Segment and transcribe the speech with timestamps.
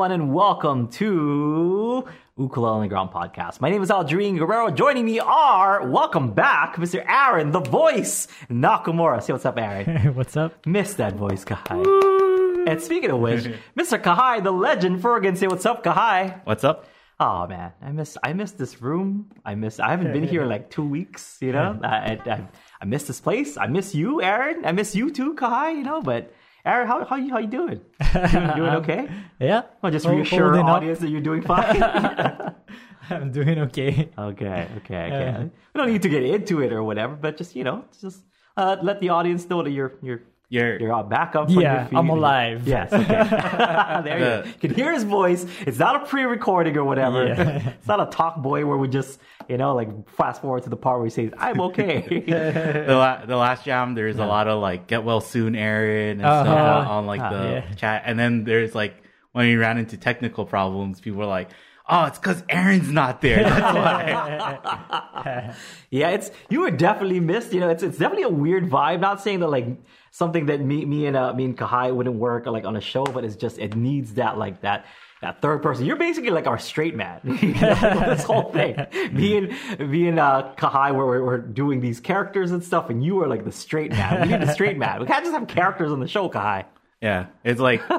[0.00, 2.08] Hello, everyone, and welcome to
[2.38, 3.60] Ukulele Underground podcast.
[3.60, 4.70] My name is Aldrine Guerrero.
[4.70, 7.04] Joining me are, welcome back, Mr.
[7.06, 9.22] Aaron, the voice, Nakamura.
[9.22, 10.14] Say what's up, Aaron.
[10.14, 10.64] What's up?
[10.64, 12.66] Miss that voice, Kahai.
[12.66, 13.44] And speaking of which,
[13.78, 14.00] Mr.
[14.00, 15.36] Kahai, the legend, Fergan.
[15.36, 16.40] Say what's up, Kahai.
[16.46, 16.86] What's up?
[17.22, 19.30] Oh man, I miss I miss this room.
[19.44, 21.36] I miss I haven't been here in like two weeks.
[21.42, 22.48] You know, I, I
[22.80, 23.58] I miss this place.
[23.58, 24.64] I miss you, Aaron.
[24.64, 25.76] I miss you too, Kahai.
[25.76, 26.32] You know, but
[26.64, 27.80] Aaron, how how you how you doing?
[28.12, 29.08] Doing, doing okay?
[29.38, 29.62] Yeah.
[29.82, 30.76] Well, just reassure the holding up.
[30.76, 31.82] audience that you're doing fine.
[33.10, 34.08] I'm doing okay.
[34.16, 35.08] okay, okay, okay.
[35.10, 35.42] Yeah.
[35.42, 38.24] We don't need to get into it or whatever, but just you know, just
[38.56, 41.48] uh, let the audience know that you're you're You're you're uh, back up.
[41.48, 41.96] from Yeah, your feet.
[41.98, 42.66] I'm alive.
[42.66, 42.92] Yes.
[42.92, 43.06] Okay.
[44.04, 44.24] there you.
[44.24, 45.46] The- You can hear his voice.
[45.64, 47.24] It's not a pre-recording or whatever.
[47.26, 47.68] Yeah.
[47.78, 50.76] it's not a talk boy where we just you know like fast forward to the
[50.76, 52.00] part where he says, "I'm okay."
[52.86, 53.94] the, la- the last jam.
[53.94, 56.42] There's a lot of like get well soon, Aaron, and Uh-huh.
[56.44, 57.74] stuff on, on like Ah, the yeah.
[57.74, 58.02] chat.
[58.04, 58.94] And then there's like
[59.32, 61.50] when we ran into technical problems, people were like,
[61.88, 65.54] "Oh, it's because Aaron's not there." That's why.
[65.90, 67.52] Yeah, it's you were definitely missed.
[67.52, 68.98] You know, it's it's definitely a weird vibe.
[69.00, 69.66] Not saying that like
[70.10, 73.04] something that me me and uh, me and Kahai wouldn't work like on a show,
[73.04, 74.86] but it's just it needs that like that
[75.22, 75.84] that third person.
[75.84, 77.20] You're basically like our straight man.
[77.40, 77.74] You know,
[78.08, 78.76] this whole thing.
[79.12, 83.20] Me and me and uh, Kahai were, we're, doing these characters and stuff, and you
[83.22, 84.22] are like the straight man.
[84.22, 85.00] We need the straight man.
[85.00, 86.64] We can't just have characters on the show, Kahai.
[87.02, 87.82] Yeah, it's like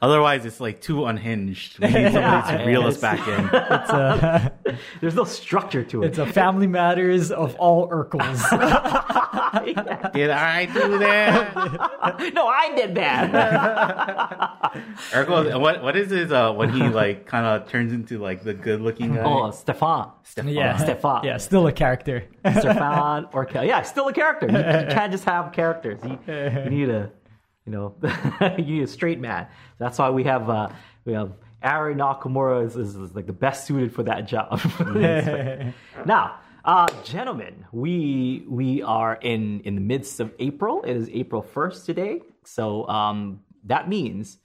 [0.00, 1.78] otherwise it's like too unhinged.
[1.78, 3.50] We need somebody to reel us back in.
[3.52, 4.52] It's a,
[5.02, 6.06] There's no structure to it.
[6.06, 8.40] it's a family matters of all Urkels.
[10.14, 12.32] Did I do that?
[12.34, 13.30] no, I did that.
[15.12, 18.54] Urkel, what what is his uh when he like kind of turns into like the
[18.54, 19.22] good looking guy?
[19.22, 20.12] oh, Stefan.
[20.22, 20.48] Stefan.
[20.52, 20.76] yeah.
[20.78, 21.24] Stefan.
[21.24, 22.24] Yeah, still a character.
[22.58, 23.64] Stefan Urquelle.
[23.64, 24.46] Yeah, still a character.
[24.50, 26.00] You, you can't just have characters.
[26.04, 27.10] You, you need a,
[27.66, 27.94] you know,
[28.58, 29.46] you need a straight man.
[29.78, 30.68] That's why we have uh,
[31.04, 31.32] we have
[31.62, 34.60] Aaron Nakamura is, is, is like the best suited for that job.
[36.06, 40.82] now, uh, gentlemen, we we are in in the midst of April.
[40.82, 44.38] It is April first today, so um, that means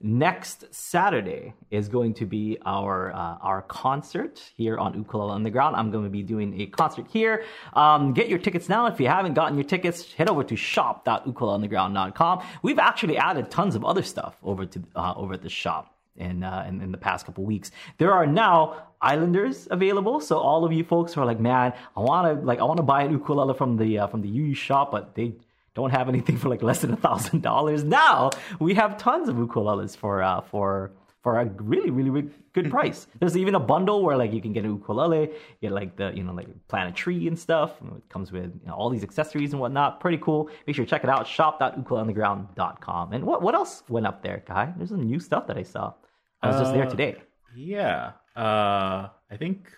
[0.00, 5.76] next Saturday is going to be our uh, our concert here on Ukulele Underground.
[5.76, 7.44] I'm going to be doing a concert here.
[7.74, 8.86] Um, get your tickets now.
[8.86, 12.42] If you haven't gotten your tickets, head over to shop.ukuleleunderground.com.
[12.62, 15.94] We've actually added tons of other stuff over to uh, over at the shop.
[16.16, 20.18] In, uh, in in the past couple weeks, there are now Islanders available.
[20.18, 22.78] So all of you folks who are like, man, I want to like I want
[22.78, 25.34] to buy an ukulele from the uh, from the UU shop, but they
[25.74, 27.84] don't have anything for like less than a thousand dollars.
[27.84, 28.30] Now
[28.60, 30.92] we have tons of ukuleles for uh, for
[31.22, 33.06] for a really really, really good price.
[33.18, 35.30] There's even a bundle where like you can get an ukulele,
[35.60, 37.72] get like the you know like plant a tree and stuff.
[37.82, 40.00] You know, It comes with you know, all these accessories and whatnot.
[40.00, 40.48] Pretty cool.
[40.66, 41.26] Make sure you check it out.
[41.26, 43.12] Shop.ukuleleunderground.com.
[43.12, 44.72] And what what else went up there, guy?
[44.76, 45.94] There's some new stuff that I saw.
[46.42, 47.16] I was just there Uh, today.
[47.56, 49.72] Yeah, uh, I think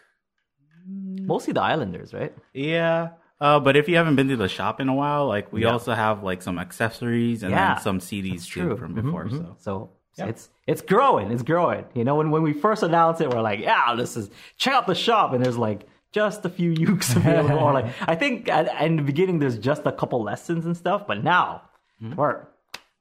[0.86, 2.34] Mostly the Islanders, right?
[2.52, 3.10] Yeah.
[3.40, 5.70] Uh, but if you haven't been to the shop in a while, like we Yeah.
[5.72, 8.76] also have like some accessories and Yeah, then some CDs too true.
[8.76, 9.24] from Mhm, before.
[9.26, 9.54] mhm.
[9.58, 10.26] So So Yeah.
[10.30, 11.30] it's it's growing.
[11.30, 11.84] It's growing.
[11.94, 14.86] You know, when when we first announced it, we're like, yeah, this is check out
[14.86, 17.58] the shop, and there's like just a few ukes available.
[17.60, 21.06] or like I think at, in the beginning there's just a couple lessons and stuff,
[21.06, 21.62] but now
[22.16, 22.46] we're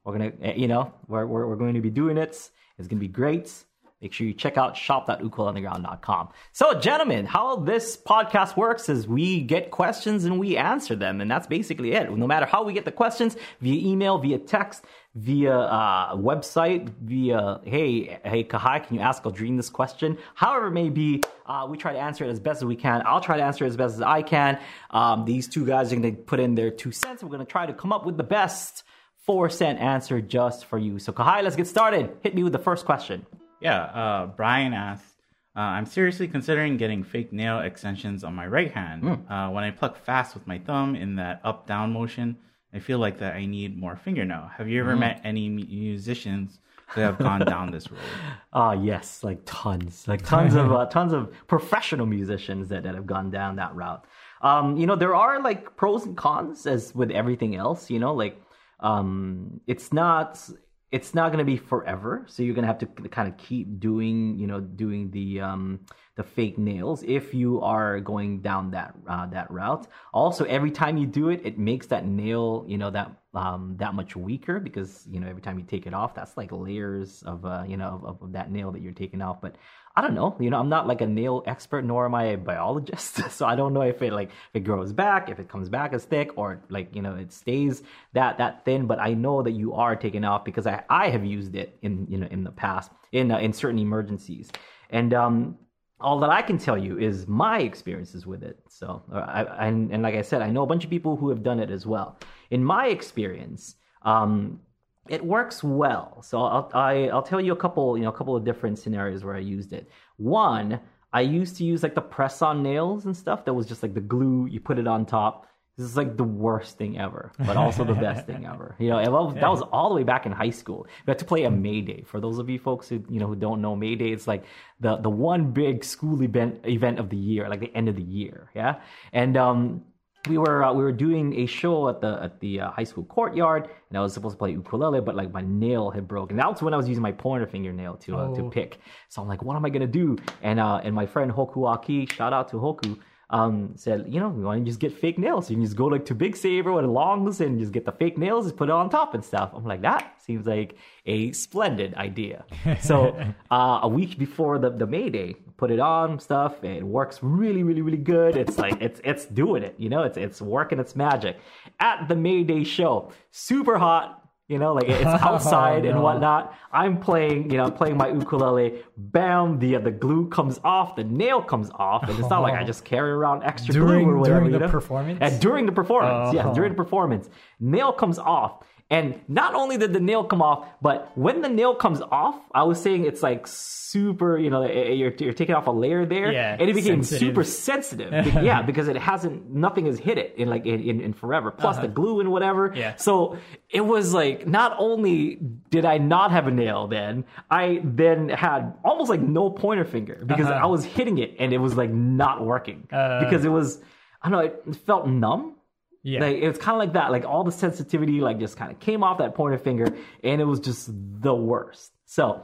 [0.04, 2.50] we're gonna eh, you know we're, we're we're going to be doing it.
[2.78, 3.52] It's gonna be great.
[4.00, 6.30] Make sure you check out shop.ukuleleunderground.com.
[6.52, 11.30] So, gentlemen, how this podcast works is we get questions and we answer them, and
[11.30, 12.10] that's basically it.
[12.10, 17.60] No matter how we get the questions, via email, via text, via uh, website, via
[17.62, 20.16] hey, hey, Kahai, can you ask Aldrine this question?
[20.34, 23.02] However it may be, uh, we try to answer it as best as we can.
[23.04, 24.58] I'll try to answer it as best as I can.
[24.90, 27.22] Um, these two guys are going to put in their two cents.
[27.22, 28.82] We're going to try to come up with the best
[29.26, 30.98] four cent answer just for you.
[30.98, 32.16] So, Kahai, let's get started.
[32.22, 33.26] Hit me with the first question.
[33.60, 35.16] Yeah, uh, Brian asked,
[35.56, 39.04] uh, "I'm seriously considering getting fake nail extensions on my right hand.
[39.28, 42.36] Uh, when I pluck fast with my thumb in that up down motion,
[42.72, 44.50] I feel like that I need more fingernail.
[44.56, 46.60] Have you ever met any musicians
[46.94, 48.00] that have gone down this road?"
[48.52, 53.06] Ah, yes, like tons, like tons of uh, tons of professional musicians that, that have
[53.06, 54.04] gone down that route.
[54.42, 57.90] Um, you know, there are like pros and cons as with everything else.
[57.90, 58.40] You know, like
[58.80, 60.48] um, it's not
[60.92, 62.24] it's not going to be forever.
[62.28, 65.80] So you're going to have to kind of keep doing, you know, doing the um,
[66.16, 69.86] the fake nails if you are going down that uh, that route.
[70.12, 73.94] Also, every time you do it, it makes that nail, you know, that um, that
[73.94, 77.44] much weaker because you know every time you take it off, that's like layers of
[77.44, 79.40] uh, you know of, of that nail that you're taking off.
[79.40, 79.56] But
[80.00, 80.34] I don't know.
[80.40, 83.20] You know, I'm not like a nail expert, nor am I a biologist.
[83.30, 85.92] So I don't know if it like if it grows back, if it comes back
[85.92, 87.82] as thick, or like you know it stays
[88.14, 88.86] that that thin.
[88.86, 92.06] But I know that you are taking off because I I have used it in
[92.08, 94.50] you know in the past in uh, in certain emergencies,
[94.88, 95.58] and um
[96.00, 98.58] all that I can tell you is my experiences with it.
[98.70, 101.28] So, uh, I, and, and like I said, I know a bunch of people who
[101.28, 102.18] have done it as well.
[102.50, 104.60] In my experience, um,
[105.08, 106.22] it works well.
[106.22, 109.24] So I'll I, I'll tell you a couple you know a couple of different scenarios
[109.24, 109.88] where I used it.
[110.16, 110.80] One,
[111.12, 113.44] I used to use like the press on nails and stuff.
[113.44, 115.46] That was just like the glue you put it on top.
[115.76, 118.76] This is like the worst thing ever, but also the best thing ever.
[118.78, 120.86] You know, was, that was all the way back in high school.
[121.06, 122.02] We had to play a May Day.
[122.02, 124.44] For those of you folks who you know who don't know May Day, it's like
[124.80, 128.02] the the one big school event event of the year, like the end of the
[128.02, 128.50] year.
[128.54, 128.80] Yeah,
[129.14, 129.84] and um,
[130.28, 133.04] we were uh, we were doing a show at the at the uh, high school
[133.04, 136.36] courtyard, and I was supposed to play ukulele, but like my nail had broken.
[136.36, 138.50] That's when I was using my pointer fingernail to uh, to Oh.
[138.50, 138.78] pick.
[139.08, 140.16] So I'm like, what am I gonna do?
[140.42, 142.98] And uh, and my friend Hoku Aki, shout out to Hoku,
[143.30, 145.48] um, said, you know, why don't you just get fake nails?
[145.50, 148.18] You can just go like to Big Saver with longs and just get the fake
[148.18, 149.52] nails, just put it on top and stuff.
[149.54, 150.76] I'm like, that seems like
[151.06, 152.44] a splendid idea.
[152.82, 153.16] So
[153.50, 156.52] uh, a week before the the May Day, put it on stuff.
[156.64, 158.36] It works really, really, really good.
[158.36, 159.74] It's like it's it's doing it.
[159.78, 161.34] You know, it's it's working its magic.
[161.78, 164.16] At the May Day show, super hot.
[164.48, 166.02] You know, like it's outside and no.
[166.02, 166.42] whatnot.
[166.72, 168.82] I'm playing, you know, playing my ukulele.
[168.96, 172.54] Bam, the uh, the glue comes off, the nail comes off, and it's not like
[172.54, 174.40] I just carry around extra During- glue or whatever.
[174.40, 174.72] during you the know?
[174.72, 175.18] performance?
[175.20, 176.54] And during the performance, yeah, Oh.
[176.54, 177.28] during the performance,
[177.60, 181.74] nail comes off, and not only did the nail come off, but when the nail
[181.76, 185.66] comes off, I was saying it's like super, you know, eh, you're, you're taking off
[185.68, 187.28] a layer there, Yeah, and it became sensitive.
[187.28, 188.12] super sensitive.
[188.42, 191.50] Yeah, because it hasn't, nothing has hit it in like in, in, in forever.
[191.50, 192.70] Plus the glue and whatever.
[192.70, 192.78] Uh-huh.
[192.80, 192.96] Yeah.
[192.96, 193.38] So
[193.68, 195.36] it was like not only
[195.70, 200.22] did I not have a nail then, I then had almost like no pointer finger
[200.26, 200.64] because Uh-huh.
[200.64, 203.20] I was hitting it and it was like not working Uh.
[203.24, 203.80] because it was
[204.22, 205.54] I don't know it felt numb.
[206.02, 206.20] Yeah.
[206.20, 207.10] Like it's kind of like that.
[207.10, 209.86] Like all the sensitivity like just kind of came off that pointer finger
[210.24, 211.92] and it was just the worst.
[212.06, 212.42] So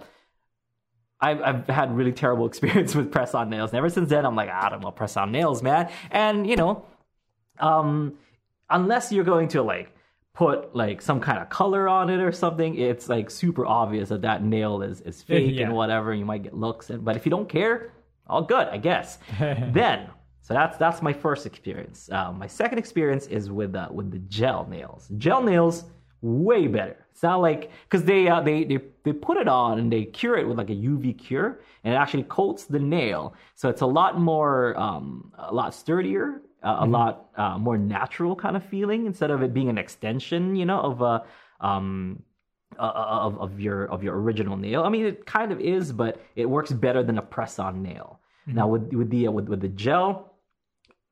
[1.20, 3.70] I've, I've had really terrible experience with press on nails.
[3.70, 5.90] And ever since then, I'm like, I don't know, press on nails, man.
[6.10, 6.84] And you know,
[7.58, 8.14] um,
[8.68, 9.92] unless you're going to like
[10.34, 14.20] put like some kind of color on it or something, it's like super obvious that
[14.22, 15.66] that nail is is fake Yeah.
[15.66, 16.12] and whatever.
[16.12, 17.92] You might get looks, and but if you don't care,
[18.26, 19.18] all good, I guess.
[19.38, 20.10] then,
[20.46, 22.08] so that's that's my first experience.
[22.12, 25.08] Uh, my second experience is with uh, with the gel nails.
[25.18, 25.86] Gel nails
[26.20, 27.04] way better.
[27.10, 30.36] It's not like because they uh, they they they put it on and they cure
[30.36, 33.86] it with like a UV cure, and it actually coats the nail, so it's a
[33.86, 39.06] lot more um, a lot sturdier, uh, a lot uh, more natural kind of feeling
[39.06, 41.24] instead of it being an extension, you know, of a
[41.60, 42.22] um
[42.78, 44.84] uh, of of your of your original nail.
[44.84, 48.20] I mean, it kind of is, but it works better than a press on nail.
[48.46, 50.35] Now with with the uh, with with the gel,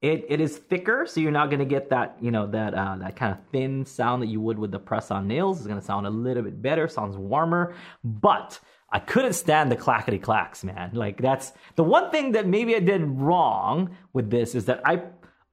[0.04, 3.16] it, it is thicker, so you're not gonna get that you know that uh, that
[3.16, 5.58] kind of thin sound that you would with the press on nails.
[5.58, 7.74] It's gonna sound a little bit better, sounds warmer.
[8.04, 8.60] But
[8.90, 10.90] I couldn't stand the clackety clacks, man.
[10.92, 14.96] Like that's the one thing that maybe I did wrong with this is that I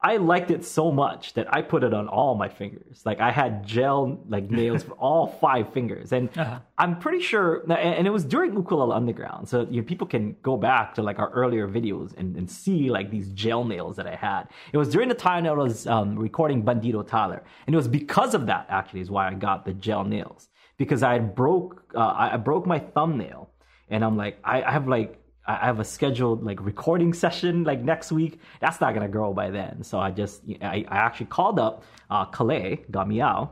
[0.04, 3.04] I liked it so much that I put it on all my fingers.
[3.06, 6.30] Like I had gel like nails for all five fingers, and
[6.78, 7.64] I'm pretty sure.
[7.72, 11.20] And it was during Ukulele Underground, so you know, people can go back to like
[11.20, 14.48] our earlier videos and, and see like these gel nails that I had.
[14.74, 17.88] It was during the time that I was um, recording Bandito Tyler, and it was
[17.88, 22.00] because of that actually is why I got the gel nails because I broke uh,
[22.00, 23.52] I I broke my thumbnail,
[23.90, 27.82] and I'm like I, I have like I have a scheduled like recording session like
[27.82, 28.40] next week.
[28.60, 29.84] That's not gonna grow by then.
[29.84, 33.50] So I just I, I actually called up uh, Kalei Gamiao,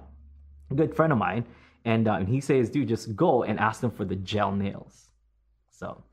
[0.70, 1.46] a good friend of mine,
[1.86, 5.10] and, uh, and he says, dude, just go and ask them for the gel nails.
[5.72, 6.04] So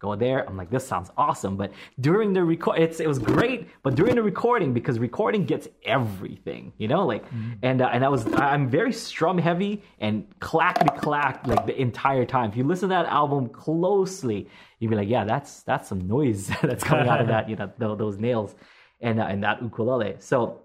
[0.00, 0.48] go there.
[0.48, 1.56] I'm like, this sounds awesome.
[1.56, 3.68] But during the record, it's it was great.
[3.82, 7.24] But during the recording, because recording gets everything, you know, like,
[7.62, 12.24] and uh, and I was I'm very strum heavy and clackety clack like the entire
[12.24, 12.50] time.
[12.50, 16.50] If you listen to that album closely, you'd be like, yeah, that's that's some noise
[16.62, 18.54] that's coming out of that, you know, tho- those nails
[19.00, 20.16] and uh, and that ukulele.
[20.18, 20.62] So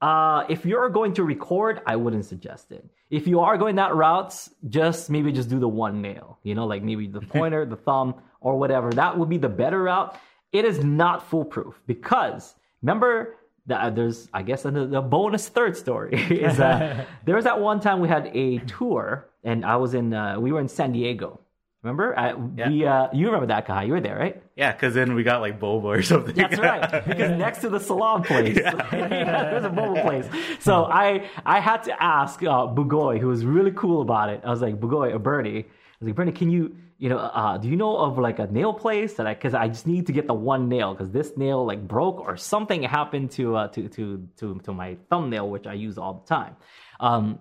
[0.00, 2.84] uh, if you're going to record, I wouldn't suggest it.
[3.08, 6.66] If you are going that route, just maybe just do the one nail, you know,
[6.66, 8.14] like maybe the pointer, the thumb,
[8.46, 8.88] or whatever.
[8.92, 10.16] That would be the better route.
[10.52, 13.34] It is not foolproof because remember
[13.66, 16.14] that there's, I guess, the, the bonus third story
[16.48, 20.14] is that there was that one time we had a tour and I was in,
[20.14, 21.40] uh, we were in San Diego.
[21.82, 22.18] Remember?
[22.18, 22.68] I, Yeah.
[22.70, 23.82] we, uh, you remember that guy?
[23.84, 24.40] You were there, right?
[24.56, 26.34] Yeah, because then we got like boba or something.
[26.34, 30.26] That's right, because next to the salon place, yeah, there's a mobile place.
[30.60, 34.40] So I I had to ask uh, Bugoy, who was really cool about it.
[34.44, 35.64] I was like, Bugoy, or Bernie, I
[36.00, 38.72] was like, Bernie, can you you know, uh, do you know of like a nail
[38.72, 41.64] place that I, cause I just need to get the one nail because this nail
[41.64, 45.74] like broke or something happened to, uh, to, to, to, to my thumbnail, which I
[45.74, 46.56] use all the time.
[47.00, 47.38] Um,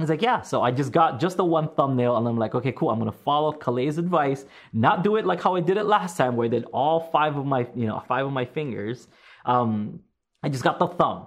[0.00, 0.40] I was like, yeah.
[0.40, 2.90] So I just got just the one thumbnail, and I'm like, okay, cool.
[2.90, 6.36] I'm gonna follow Kalei's advice, not do it like how I did it last time,
[6.36, 9.08] where I did all five of my, you know, five of my fingers.
[9.44, 10.00] Um,
[10.42, 11.26] I just got the thumb,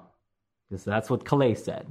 [0.70, 1.86] because that's what Kale said,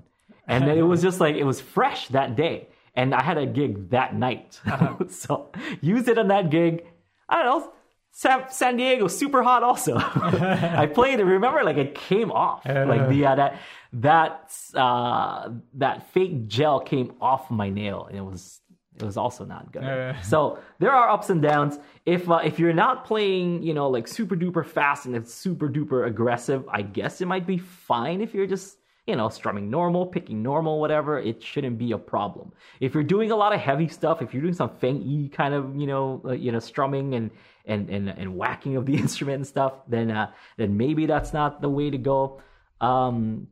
[0.49, 3.47] and then it was just like it was fresh that day, and I had a
[3.47, 4.61] gig that night,
[5.09, 6.87] so used it on that gig.
[7.29, 7.73] I don't know.
[8.15, 9.63] San, San Diego, super hot.
[9.63, 11.25] Also, I played it.
[11.25, 12.67] Remember, like it came off.
[12.67, 13.61] Like the uh, that
[13.95, 18.61] that uh, that fake gel came off my nail, and it was
[18.97, 19.83] it was also not good.
[19.83, 20.21] Uh.
[20.21, 21.79] So there are ups and downs.
[22.05, 25.69] If uh, if you're not playing, you know, like super duper fast and it's super
[25.69, 30.07] duper aggressive, I guess it might be fine if you're just you know strumming normal,
[30.07, 31.19] picking normal, whatever.
[31.19, 32.53] It shouldn't be a problem.
[32.81, 35.55] If you're doing a lot of heavy stuff, if you're doing some Feng Yi kind
[35.55, 37.31] of you know uh, you know strumming and
[37.65, 41.61] and, and and whacking of the instrument and stuff, then uh, then maybe that's not
[41.61, 42.41] the way to go.
[42.81, 43.49] Um,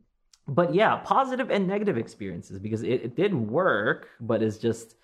[0.47, 4.95] but yeah, positive and negative experiences because it, it did work, but it's just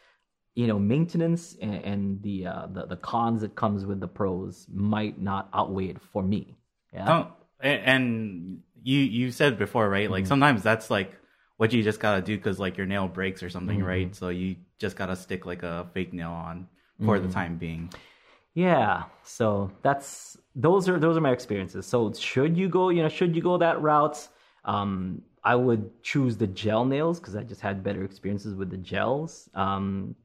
[0.55, 4.65] you know maintenance and, and the, uh, the the cons that comes with the pros
[4.73, 6.57] might not outweigh it for me.
[6.93, 7.11] Yeah.
[7.11, 10.09] Oh, and you you said before, right?
[10.11, 10.13] Mm-hmm.
[10.13, 11.13] Like sometimes that's like
[11.57, 13.83] what you just gotta do because like your nail breaks or something, Mm-hmm.
[13.83, 14.15] right?
[14.15, 16.67] So you just gotta stick like a fake nail on
[17.01, 17.27] for Mm-hmm.
[17.27, 17.93] the time being.
[18.53, 21.85] Yeah, so that's those are those are my experiences.
[21.85, 24.27] So should you go, you know, should you go that route?
[24.65, 28.77] Um, I would choose the gel nails because I just had better experiences with the
[28.77, 29.49] gels.
[29.53, 30.15] Um,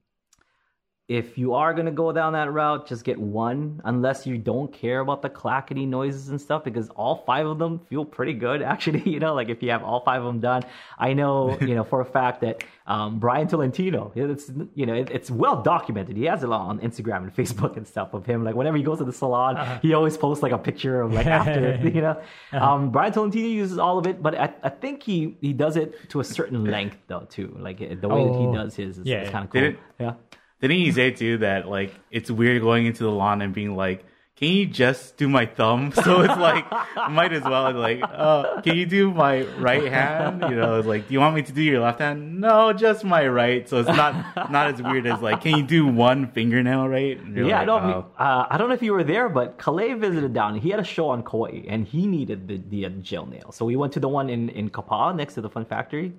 [1.08, 5.00] if you are gonna go down that route, just get one, unless you don't care
[5.00, 8.62] about the clackety noises and stuff, because all five of them feel pretty good.
[8.72, 10.62] Actually, you know, like if you have all five of them done,
[10.98, 15.10] I know, you know, for a fact that um, Brian Tolentino, it's you know, it,
[15.10, 16.16] it's well documented.
[16.16, 18.42] He has a lot on Instagram and Facebook and stuff of him.
[18.44, 21.26] Like whenever he goes to the salon, he always posts like a picture of like
[21.26, 22.20] after, you know.
[22.52, 26.08] Um, Brian Tolentino uses all of it, but I, I think he he does it
[26.10, 27.54] to a certain length though too.
[27.58, 29.30] Like the way that Oh, he does his is, yeah.
[29.30, 29.72] kind of cool.
[29.98, 30.14] Yeah.
[30.62, 34.04] Didn't he say too that like it's weird going into the lawn and being like,
[34.36, 36.64] "Can you just do my thumb?" So it's like,
[37.10, 41.08] might as well like, uh, "Can you do my right hand?" You know, it's like,
[41.08, 43.68] "Do you want me to do your left hand?" No, just my right.
[43.68, 47.42] So it's not not as weird as like, "Can you do one fingernail right?" Yeah,
[47.44, 47.82] like, I don't.
[47.84, 50.56] "Oh." Uh, I don't know if you were there, but Kalei visited down.
[50.56, 53.52] He had a show on Kauai, and he needed the, the uh, gel nail.
[53.52, 56.12] So we went to the one in in Kapaa next to the Fun Factory,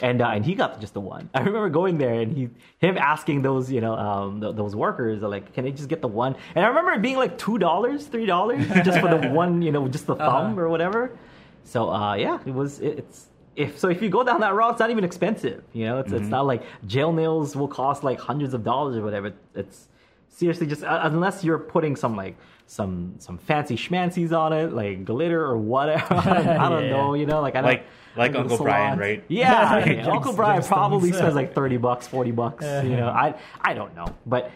[0.00, 1.28] and uh, and he got just the one.
[1.34, 5.22] I remember going there and he him asking those you know um, th- those workers
[5.22, 6.36] like, can they just get the one?
[6.54, 9.72] And I remember it being like two dollars, three dollars just for the one, you
[9.72, 11.16] know, just the thumb or whatever.
[11.64, 12.80] So uh, yeah, it was.
[12.80, 15.62] It, it's if so, if you go down that route, it's not even expensive.
[15.72, 19.02] You know, it's it's not like gel nails will cost like hundreds of dollars or
[19.02, 19.32] whatever.
[19.54, 19.88] It's
[20.28, 25.04] seriously just uh, unless you're putting some like some some fancy schmancies on it, like
[25.04, 26.14] glitter or whatever.
[26.14, 26.90] I don't Yeah.
[26.90, 27.14] know.
[27.14, 29.24] You know, like I don't, Like- like Uncle Brian, right?
[29.28, 30.06] Yeah, Yeah, yeah.
[30.06, 32.62] Uncle Brian probably spends like thirty bucks, forty bucks.
[32.64, 34.50] You know, I I don't know, but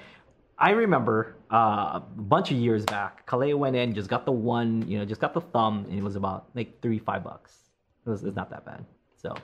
[0.59, 4.89] I remember uh, a bunch of years back, Kalei went in, just got the one,
[4.89, 7.53] you know, just got the thumb, and it was about like three five bucks.
[8.07, 8.85] It was it's not that bad.
[9.17, 9.35] So,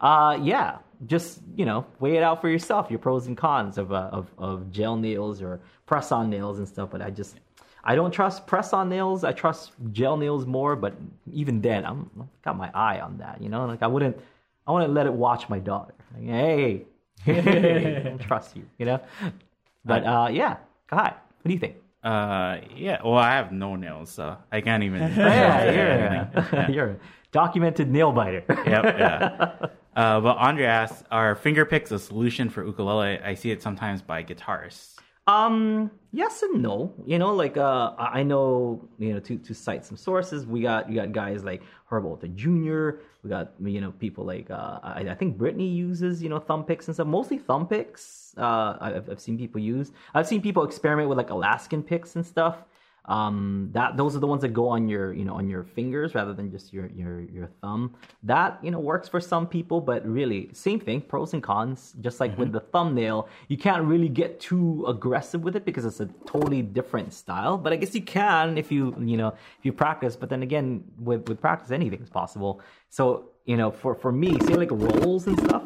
[0.00, 3.92] uh, yeah, just you know, weigh it out for yourself, your pros and cons of
[3.92, 6.90] uh, of of gel nails or press on nails and stuff.
[6.90, 7.38] But I just
[7.84, 9.22] I don't trust press on nails.
[9.22, 10.74] I trust gel nails more.
[10.74, 10.94] But
[11.32, 12.10] even then, I'm
[12.42, 13.40] got my eye on that.
[13.40, 14.18] You know, like I wouldn't
[14.66, 15.94] I wouldn't let it watch my daughter.
[16.16, 16.86] Like, hey,
[17.24, 18.66] hey, don't trust you.
[18.78, 19.00] You know.
[19.86, 20.56] But uh, yeah,
[20.90, 21.76] God, what do you think?
[22.02, 23.00] Uh, yeah.
[23.02, 25.00] Well, I have no nails, so I can't even.
[25.16, 26.96] Yeah, say you're, a, you're a
[27.32, 28.44] documented nail biter.
[28.48, 29.68] yep, yeah.
[29.96, 33.18] Uh, but Andre asks, "Are finger picks a solution for ukulele?
[33.18, 36.94] I see it sometimes by guitarists." Um, yes and no.
[37.04, 40.46] You know, like uh, I know you know to to cite some sources.
[40.46, 43.00] We got you got guys like Herb Ohta Jr.
[43.22, 46.64] We got you know people like uh, I, I think Brittany uses you know thumb
[46.64, 47.08] picks and stuff.
[47.08, 48.34] Mostly thumb picks.
[48.36, 49.90] Uh, I've I've seen people use.
[50.14, 52.64] I've seen people experiment with like Alaskan picks and stuff.
[53.06, 56.14] Um, that those are the ones that go on your you know on your fingers
[56.14, 57.94] rather than just your your your thumb.
[58.24, 61.00] That you know works for some people, but really same thing.
[61.00, 61.94] Pros and cons.
[62.00, 66.00] Just like with the thumbnail, you can't really get too aggressive with it because it's
[66.00, 67.56] a totally different style.
[67.56, 70.16] But I guess you can if you you know if you practice.
[70.16, 72.60] But then again, with with practice, anything's possible.
[72.90, 75.62] So you know for for me, say like rolls and stuff.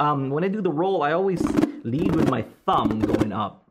[0.00, 1.40] Um, when I do the roll, I always
[1.84, 3.63] lead with my thumb going up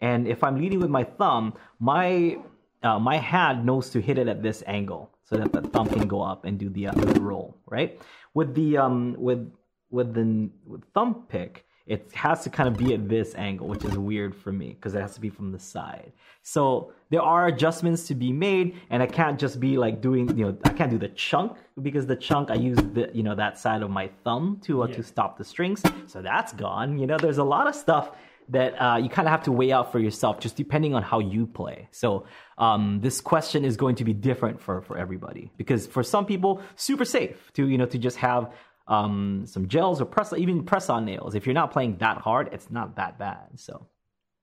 [0.00, 2.38] and if I'm leading with my thumb, my
[2.82, 6.06] uh, my hand knows to hit it at this angle so that the thumb can
[6.06, 8.00] go up and do the, uh, the roll, right?
[8.34, 9.50] With the um with
[9.90, 13.84] with the with thumb pick, it has to kind of be at this angle, which
[13.84, 16.12] is weird for me because it has to be from the side.
[16.42, 20.44] So there are adjustments to be made, and I can't just be like doing, you
[20.44, 23.58] know, I can't do the chunk because the chunk I use the, you know, that
[23.58, 26.98] side of my thumb to uh, to stop the strings, so that's gone.
[26.98, 28.12] You know, there's a lot of stuff
[28.50, 31.18] that uh, you kind of have to weigh out for yourself, just depending on how
[31.20, 31.88] you play.
[31.90, 32.26] So
[32.56, 36.62] um, this question is going to be different for for everybody because for some people,
[36.76, 38.52] super safe to you know to just have
[38.86, 41.34] um, some gels or press even press on nails.
[41.34, 43.48] If you're not playing that hard, it's not that bad.
[43.56, 43.86] So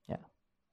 [0.08, 0.16] yeah,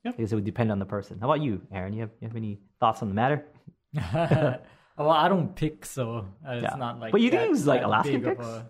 [0.03, 0.13] Yep.
[0.17, 1.19] I guess it would depend on the person.
[1.19, 1.93] How about you, Aaron?
[1.93, 3.45] You have, you have any thoughts on the matter?
[4.97, 6.75] well, I don't pick, so uh, it's Yeah.
[6.77, 7.11] not like.
[7.11, 8.45] But you do that- use, like, that Alaska picks?
[8.45, 8.67] a-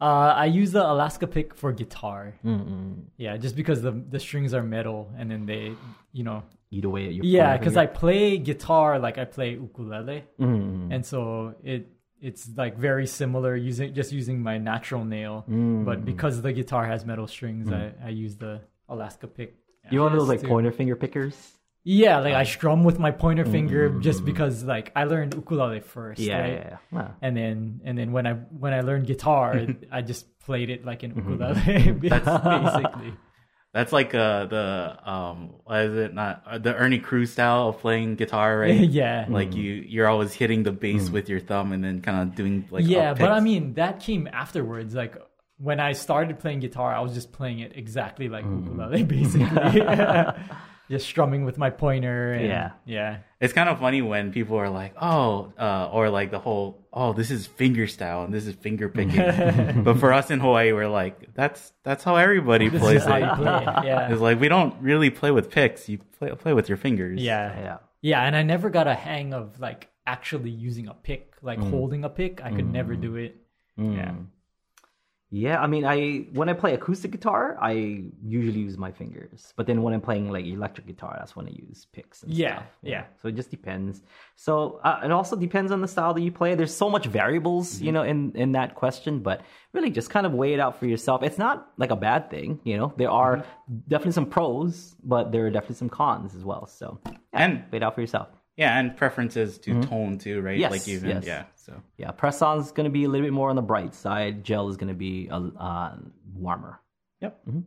[0.00, 2.34] Uh, I use the Alaska pick for guitar.
[2.44, 3.04] Mm-mm.
[3.16, 5.74] Yeah, just because the the strings are metal, and then they,
[6.12, 6.42] you know.
[6.72, 10.92] Eat away at your Yeah, because I play guitar like I play ukulele, Mm-mm.
[10.92, 11.86] and so it
[12.20, 15.84] it's like very similar using just using my natural nail, Mm.
[15.84, 19.54] but because the guitar has metal strings, I I use the Alaska pick.
[19.92, 21.36] you want those like to- pointer finger pickers?
[21.88, 22.44] Yeah, like I oh.
[22.44, 24.26] strum with my pointer mm-hmm, finger mm-hmm, just mm-hmm.
[24.26, 26.18] because like I learned ukulele first.
[26.18, 26.52] Yeah, right?
[26.52, 26.76] yeah, yeah.
[26.90, 27.14] Wow.
[27.22, 29.56] And then and then when I when I learned guitar,
[29.92, 33.14] I just played it like an ukulele, basically.
[33.72, 36.12] That's like uh, the um, what is it?
[36.12, 38.74] Not uh, the Ernie Cruz style of playing guitar, right?
[38.74, 39.26] yeah.
[39.28, 41.12] Like you, you're always hitting the bass mm.
[41.12, 43.44] with your thumb and then kind of doing like yeah, up but I picks.
[43.44, 44.92] mean that came afterwards.
[44.92, 45.18] Like
[45.58, 49.82] when I started playing guitar, I was just playing it exactly like ukulele, basically.
[50.88, 52.32] Just strumming with my pointer.
[52.34, 52.70] And, Yeah.
[52.84, 56.86] yeah, it's kind of funny when people are like, oh, uh, or like the whole,
[56.92, 59.82] oh, this is finger style and this is finger picking.
[59.84, 63.16] but for us in Hawaii, we're like, that's that's how everybody This plays is how
[63.16, 63.36] you it.
[63.36, 63.84] play it.
[63.86, 65.88] Yeah, It's like we don't really play with picks.
[65.88, 67.20] You play play with your fingers.
[67.20, 67.76] yeah, Yeah.
[68.02, 68.22] yeah.
[68.22, 71.70] And I never got a hang of like actually using a pick, like Mm.
[71.70, 72.44] holding a pick.
[72.44, 73.36] I could never do it.
[73.76, 74.12] Yeah.
[75.30, 79.52] Yeah, I mean, I when I play acoustic guitar, I usually use my fingers.
[79.56, 82.22] But then when I'm playing like electric guitar, that's when I use picks.
[82.22, 82.66] And Yeah, stuff.
[82.82, 83.04] yeah.
[83.20, 84.02] So it just depends.
[84.36, 86.54] So uh, it also depends on the style that you play.
[86.54, 87.84] There's so much variables, Mm-hmm.
[87.86, 89.18] you know, in in that question.
[89.18, 89.40] But
[89.72, 91.22] really, just kind of weigh it out for yourself.
[91.24, 92.92] It's not like a bad thing, you know.
[92.96, 93.78] There are Mm-hmm.
[93.88, 96.66] definitely some pros, but there are definitely some cons as well.
[96.66, 98.28] So yeah, And- weigh it out for yourself.
[98.56, 100.52] Yeah, and preferences to tone too, right?
[100.52, 100.60] Mm-hmm.
[100.60, 101.24] Yes, like even yes.
[101.26, 101.44] yeah.
[101.56, 104.44] So Yeah, press on's going to be a little bit more on the bright side.
[104.44, 105.96] Gel is going to be a, uh,
[106.34, 106.80] warmer.
[107.20, 107.46] Yep.
[107.48, 107.60] Mm-hmm.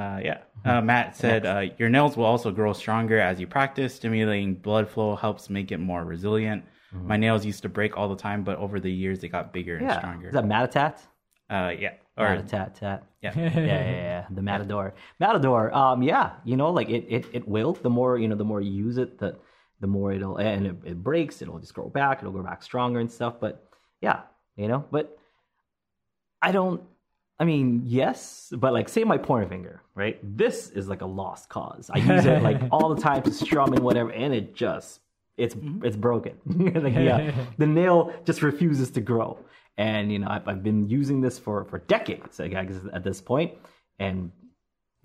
[0.00, 0.38] Uh, yeah.
[0.64, 3.94] Uh, Matt said uh, your nails will also grow stronger as you practice.
[3.94, 6.64] Stimulating blood flow helps make it more resilient.
[6.94, 7.08] Mm-hmm.
[7.08, 9.76] My nails used to break all the time, but over the years they got bigger
[9.76, 10.28] and stronger.
[10.28, 10.98] Is that Matatat?
[11.50, 11.94] uh, yeah.
[12.16, 13.04] Or Matatat tat.
[13.22, 13.32] yeah.
[13.36, 14.94] yeah, yeah, yeah, the Matador.
[15.18, 15.74] Matador.
[15.74, 17.74] Um, yeah, you know, like it, it, it will.
[17.74, 19.38] The more you know, the more you use it, the
[19.80, 21.42] the more it'll and it, it breaks.
[21.42, 22.18] It'll just grow back.
[22.18, 23.34] It'll grow back stronger and stuff.
[23.40, 23.66] But
[24.00, 24.22] yeah,
[24.56, 24.84] you know.
[24.90, 25.18] But
[26.42, 26.82] I don't.
[27.38, 30.18] I mean, yes, but like, say my pointer finger, right?
[30.22, 31.90] This is like a lost cause.
[31.92, 35.00] I use it like all the time to strum and whatever, and it just
[35.38, 35.84] it's mm-hmm.
[35.84, 36.34] it's broken.
[36.74, 39.38] like, yeah, the nail just refuses to grow.
[39.78, 43.22] And you know, I've, I've been using this for for decades, I guess, at this
[43.22, 43.54] point,
[43.98, 44.30] and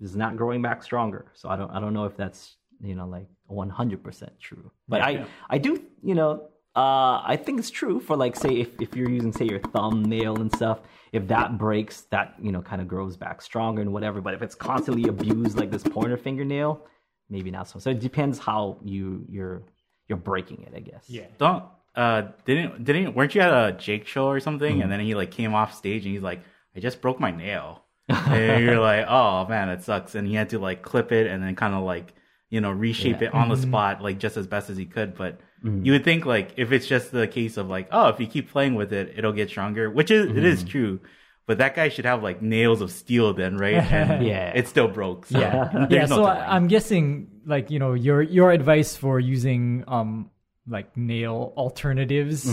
[0.00, 1.24] it's not growing back stronger.
[1.32, 4.70] So I don't I don't know if that's you know like one hundred percent true.
[4.88, 8.80] But I I do you know uh I think it's true for like say if
[8.80, 10.80] if you're using say your thumbnail and stuff,
[11.12, 14.20] if that breaks, that you know kind of grows back stronger and whatever.
[14.20, 16.84] But if it's constantly abused like this pointer fingernail,
[17.30, 17.78] maybe not so.
[17.78, 19.62] So it depends how you you're
[20.08, 21.04] you're breaking it, I guess.
[21.08, 21.26] Yeah.
[21.38, 24.74] Don't uh didn't didn't weren't you at a Jake show or something?
[24.74, 24.82] Mm-hmm.
[24.82, 26.42] And then he like came off stage and he's like,
[26.76, 27.84] I just broke my nail.
[28.08, 30.14] and you're like, oh man, it sucks.
[30.14, 32.14] And he had to like clip it and then kind of like
[32.50, 33.28] you know reshape Yeah.
[33.28, 33.62] it on the Mm-hmm.
[33.62, 35.16] spot like just as best as he could.
[35.16, 35.84] But Mm-hmm.
[35.84, 38.50] you would think like if it's just the case of like, oh, if you keep
[38.50, 40.68] playing with it, it'll get stronger, which is it is Mm-hmm.
[40.68, 41.00] true.
[41.46, 43.84] But that guy should have like nails of steel then, right?
[43.90, 44.52] And Yeah.
[44.54, 45.26] it still broke.
[45.26, 46.24] So yeah yeah no so.
[46.24, 50.30] I, i'm guessing like you know your your advice for using um
[50.68, 52.44] like nail alternatives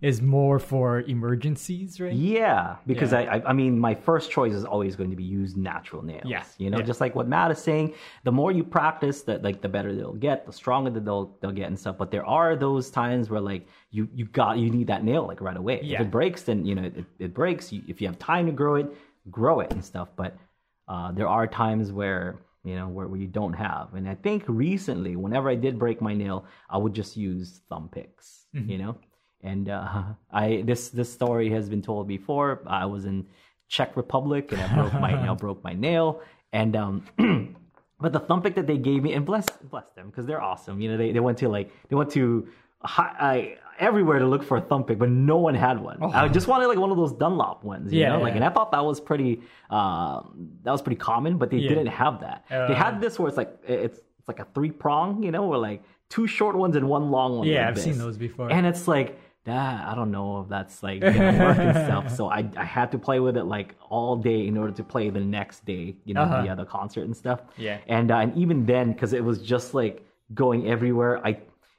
[0.00, 3.18] is more for emergencies right Yeah, because Yeah.
[3.18, 6.24] I, I, mean, my first choice is always going to be use natural nails.
[6.24, 6.84] Yeah, you know, yeah.
[6.84, 7.94] just like what Matt is saying.
[8.24, 11.52] The more you practice, that like the better they'll get, the stronger that they'll they'll
[11.52, 11.98] get and stuff.
[11.98, 15.40] But there are those times where like you you got you need that nail like
[15.40, 15.80] right away.
[15.82, 15.96] Yeah.
[15.96, 17.70] If it breaks, then you know it, it breaks.
[17.72, 18.86] You, if you have time to grow it,
[19.30, 20.08] grow it and stuff.
[20.16, 20.36] But
[20.88, 23.94] uh, there are times where you know where, where you don't have.
[23.94, 27.88] And I think recently, whenever I did break my nail, I would just use thumb
[27.92, 28.46] picks.
[28.72, 28.96] You know.
[29.42, 30.02] And uh,
[30.32, 32.62] I this this story has been told before.
[32.66, 33.26] I was in
[33.68, 36.20] Czech Republic and I broke my nail broke my nail
[36.52, 37.04] and um
[38.00, 40.80] but the thumb pick that they gave me and bless bless them because they're awesome.
[40.80, 42.48] You know they, they went to like they went to
[42.82, 46.02] hi- I everywhere to look for a thumb pick, but no one had one.
[46.02, 48.36] I just wanted like one of those Dunlop ones, you Yeah, know, like, yeah.
[48.36, 51.68] and I thought that was pretty, um, that was pretty common, but they Yeah.
[51.70, 52.44] didn't have that.
[52.48, 52.74] they Uh.
[52.74, 55.82] had this where it's like it's it's like a three prong, you know, where like
[56.08, 57.46] two short ones and one long one.
[57.46, 58.50] Yeah, like I've seen those before.
[58.50, 59.18] and it's like.
[59.50, 62.10] Ah, I don't know if that's like gonna work and stuff.
[62.18, 65.08] So I, I had to play with it like all day in order to play
[65.08, 66.42] the next day, you know, Uh-huh.
[66.42, 67.40] the other concert and stuff.
[67.56, 67.78] Yeah.
[67.86, 71.38] And uh, and even then, because it was just like going everywhere, I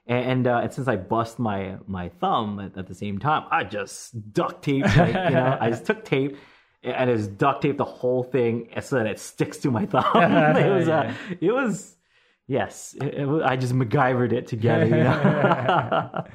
[0.09, 3.63] and uh, and since I bust my my thumb at, at the same time, I
[3.63, 6.35] just duct taped, like, you know, I just took tape
[6.83, 10.03] and I just duct taped the whole thing so that it sticks to my thumb.
[10.57, 11.95] it was uh, it was
[12.47, 16.09] yes, it, it was, I just MacGyvered it together, you know.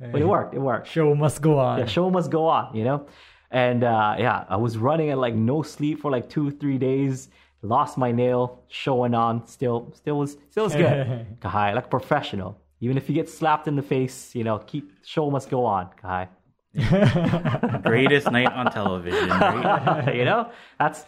[0.00, 0.54] but it worked.
[0.54, 0.88] It worked.
[0.88, 1.80] Show must go on.
[1.80, 3.06] The show must go on, you know?
[3.50, 7.28] And uh, yeah, I was running at like no sleep for like two, three days.
[7.62, 9.46] Lost my nail, showing on.
[9.46, 11.26] Still, still was, still was good.
[11.40, 12.60] Kahai, like professional.
[12.80, 15.90] Even if you get slapped in the face, you know, keep show must go on,
[16.02, 16.28] Kahai.
[17.82, 19.28] Greatest night on television.
[19.30, 20.14] Right?
[20.16, 21.04] you know, that's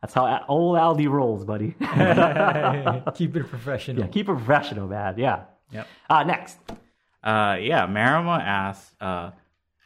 [0.00, 1.76] that's how old Aldi rolls, buddy.
[3.14, 4.02] Keep it professional.
[4.02, 5.14] yeah, keep it professional, man.
[5.16, 5.44] Yeah.
[5.70, 5.86] Yep.
[6.10, 6.58] Uh, next.
[7.22, 9.30] Uh, yeah, Marima asks uh,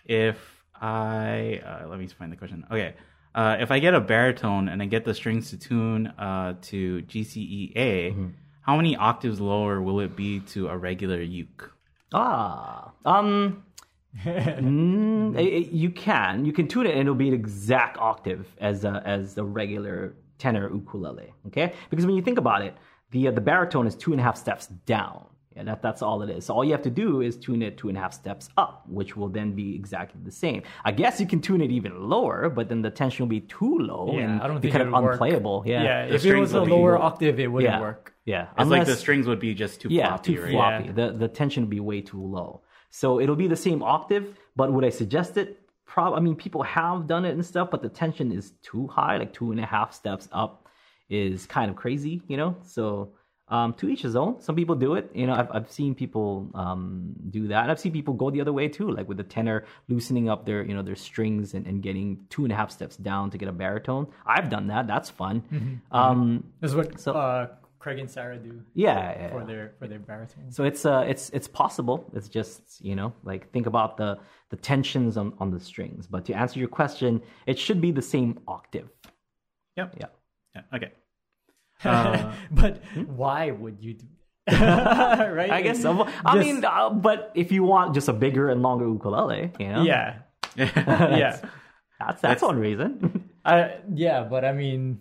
[0.07, 0.38] if
[0.75, 2.64] I uh, let me find the question.
[2.70, 2.94] Okay,
[3.35, 7.03] uh, if I get a baritone and I get the strings to tune uh, to
[7.03, 8.33] GCEA,
[8.66, 11.72] how many octaves lower will it be to a regular uke?
[12.12, 13.62] Ah, um,
[14.24, 18.46] mm, it- it- you can you can tune it and it'll be an exact octave
[18.59, 21.33] as a, as the regular tenor ukulele.
[21.46, 22.74] Okay, because when you think about it,
[23.12, 25.26] the uh, the baritone is two and a half steps down.
[25.57, 26.45] Yeah, that, that's all it is.
[26.45, 28.85] So all you have to do is tune it two and a half steps up,
[28.88, 30.62] which will then be exactly the same.
[30.85, 33.79] I guess you can tune it even lower, but then the tension will be too
[33.79, 35.12] low Yeah, and I don't be think kind of would work.
[35.14, 35.62] unplayable.
[35.66, 38.14] Yeah, Yeah, if it was a will be- lower octave, it wouldn't yeah, work.
[38.27, 38.49] yeah.
[38.59, 40.51] It's like the strings would be just too yeah, floppy, too right?
[40.53, 40.85] floppy.
[40.87, 40.92] Yeah.
[40.92, 42.61] The the tension would be way too low.
[42.90, 44.25] So it'll be the same octave,
[44.57, 45.49] but would I suggest it?
[45.87, 49.16] Prob I mean, people have done it and stuff, but the tension is too high,
[49.16, 50.69] like two and a half steps up
[51.09, 52.57] is kind of crazy, you know?
[52.62, 53.12] So
[53.49, 54.41] um, to each his own.
[54.41, 55.11] Some people do it.
[55.15, 57.63] You know, I've, I've seen people um, do that.
[57.63, 60.45] And I've seen people go the other way too, like with the tenor loosening up
[60.47, 63.39] their, you know, their strings and, and getting two and a half steps down to
[63.39, 64.07] get a baritone.
[64.27, 64.87] I've done that.
[64.87, 65.81] That's fun.
[65.93, 69.87] Um, This is what So- uh, Craig and Sarah do yeah, yeah, for their for
[69.87, 70.51] their baritone.
[70.51, 72.11] So it's uh it's it's possible.
[72.17, 74.19] It's just you know like think about the
[74.51, 76.09] the tensions on on the strings.
[76.09, 78.89] But to answer your question, it should be the same octave.
[79.77, 79.95] Yep.
[80.01, 80.07] Yeah.
[80.57, 80.91] Yeah, Okay.
[81.85, 84.07] Uh, but why would you do?
[84.53, 85.51] right?
[85.51, 86.07] I guess so.
[86.25, 89.69] I Just- mean, uh, but if you want just a bigger and longer ukulele, you
[89.69, 90.19] know, Yeah,
[90.57, 91.41] yeah,
[91.99, 93.29] that's that's one reason.
[93.45, 94.23] uh, yeah.
[94.23, 95.01] But I mean,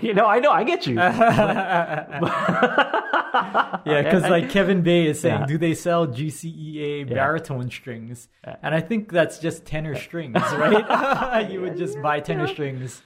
[0.00, 0.96] you know, I know, I get you.
[0.96, 2.20] yeah,
[3.84, 5.46] because like Kevin Bay is saying, Yeah.
[5.46, 8.28] do they sell GCEA baritone strings?
[8.62, 11.50] And I think that's just tenor strings, right?
[11.50, 13.02] you would just buy tenor strings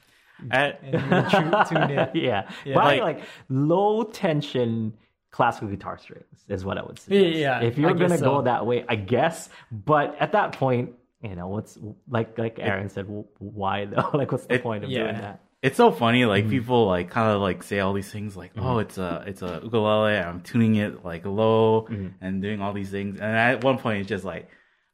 [0.50, 2.10] at- and you tune it.
[2.14, 2.74] yeah, Yeah.
[2.74, 4.94] Probably Like- like, low tension
[5.30, 7.32] classical guitar strings is what I would say.
[7.40, 8.24] Yeah, if you're guess gonna so.
[8.24, 9.48] go that way, I guess.
[9.70, 11.78] But at that point, you know, what's
[12.08, 13.06] like like Aaron said,
[13.38, 14.10] why though?
[14.14, 15.04] Like, what's the It- point of yeah.
[15.04, 15.40] doing that?
[15.62, 16.28] It's so funny, Mm-hmm.
[16.28, 19.42] like people like kind of like say all these things, like, "Oh, it's a it's
[19.42, 20.16] a ukulele.
[20.18, 22.08] I'm tuning it like low Mm-hmm.
[22.20, 24.48] and doing all these things." And at one point, it's just like,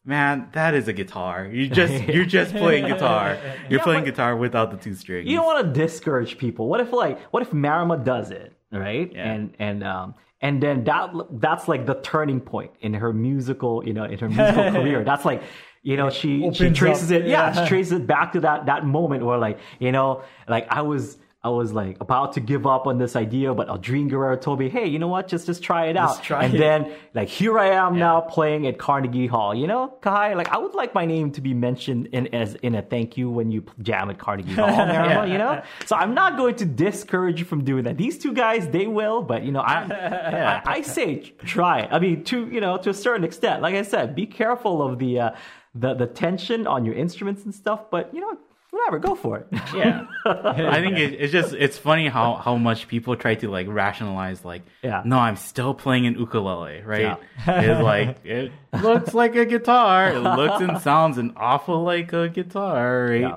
[0.09, 1.47] "Man, that is a guitar.
[1.47, 3.37] You just you're just playing guitar.
[3.69, 6.69] You're Yeah, playing guitar without the two strings." You don't want to discourage people.
[6.69, 9.13] What if like what if Marima does it, right?
[9.13, 9.31] Yeah.
[9.31, 13.93] And and um and then that that's like the turning point in her musical, you
[13.93, 15.05] know, in her musical career.
[15.05, 15.43] That's like
[15.83, 17.63] you know, she she traces up, it, yeah, yeah.
[17.63, 21.19] she traces it back to that that moment where like, you know, like I was
[21.41, 24.69] I was like about to give up on this idea, but Aldrine Guerrero told me,
[24.69, 25.29] "Hey, you know what?
[25.29, 26.59] Just just try it out." try and it.
[26.59, 29.55] then like here I am now playing at Carnegie Hall.
[29.55, 32.75] You know, Kai, like I would like my name to be mentioned in as in
[32.75, 34.67] a thank you when you jam at Carnegie Hall.
[34.69, 37.97] Marima, You know, so I'm not going to discourage you from doing that.
[37.97, 41.89] These two guys, they will, but you know, I I, I say try it.
[41.93, 43.63] I mean, to you know, to a certain extent.
[43.63, 45.31] Like I said, be careful of the uh,
[45.73, 47.93] the the tension on your instruments and stuff.
[47.93, 48.39] But you know,
[48.71, 49.47] whatever, go for it.
[49.75, 53.67] yeah i think it, it's just it's funny how how much people try to like
[53.69, 55.03] rationalize like Yeah.
[55.05, 57.61] no i'm still playing an ukulele right Yeah.
[57.63, 58.53] it's like it
[58.83, 63.37] looks like a guitar it looks and sounds an awful like a guitar right Yeah.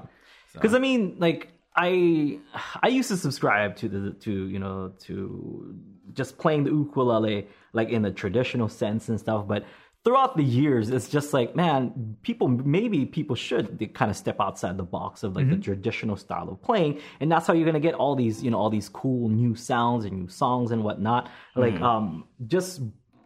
[0.53, 2.39] Because I mean, like I
[2.83, 5.73] I used to subscribe to the to you know to
[6.13, 9.63] just playing the ukulele like in the traditional sense and stuff, but
[10.03, 14.75] throughout the years it's just like man people maybe people should kind of step outside
[14.77, 16.99] the box of like the traditional style of playing.
[17.19, 20.05] And that's how you're gonna get all these you know all these cool new sounds
[20.05, 21.29] and new songs and whatnot.
[21.55, 22.81] Like um just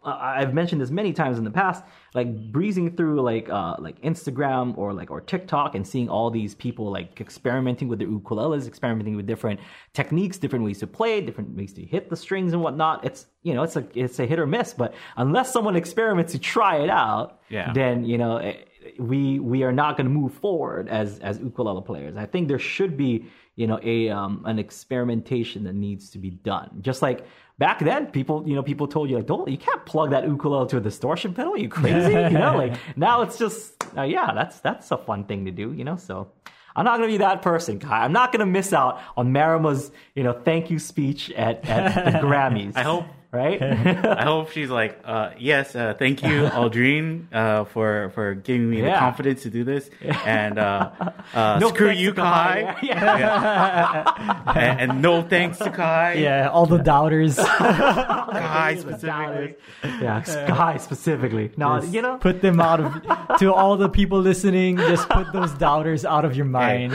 [0.06, 1.82] I've mentioned this many times in the past,
[2.14, 6.54] like breezing through like uh, like Instagram or like or TikTok and seeing all these
[6.54, 9.60] people like experimenting with their ukuleles, experimenting with different
[9.92, 13.04] techniques, different ways to play, different ways to hit the strings and whatnot.
[13.04, 16.38] It's you know it's a it's a hit or miss, but unless someone experiments to
[16.38, 17.72] try it out, Yeah.
[17.72, 18.54] then you know eh,
[18.98, 22.16] we we are not going to move forward as as ukulele players.
[22.16, 26.30] I think there should be you know a um, an experimentation that needs to be
[26.30, 26.78] done.
[26.80, 27.24] Just like
[27.58, 30.68] back then, people you know people told you like don't you can't plug that ukulele
[30.68, 31.54] to a distortion pedal.
[31.54, 32.12] Are you crazy?
[32.32, 35.72] you know like now it's just uh, yeah that's that's a fun thing to do.
[35.72, 36.30] You know so.
[36.74, 38.04] I'm not gonna be that person, Kai.
[38.04, 42.18] I'm not gonna miss out on Marima's, you know, thank you speech at, at the
[42.26, 42.76] Grammys.
[42.76, 43.60] I hope right?
[44.22, 48.80] I hope she's like, uh, yes, uh, thank you, Aldrine, uh, for for giving me
[48.80, 49.90] the confidence to do this,
[50.24, 50.90] and uh,
[51.34, 52.76] uh, No screw thanks you, to Kai.
[52.80, 54.52] Kai, Yeah.
[54.56, 57.36] and, and no thanks to Kai, Yeah, all the doubters.
[57.36, 59.08] Kai specifically.
[59.08, 59.54] dollars.
[60.02, 61.50] Yeah, Sky specifically.
[61.56, 64.78] No, you know, put them out of to all the people listening.
[64.78, 66.92] Just put those doubters out of your mind.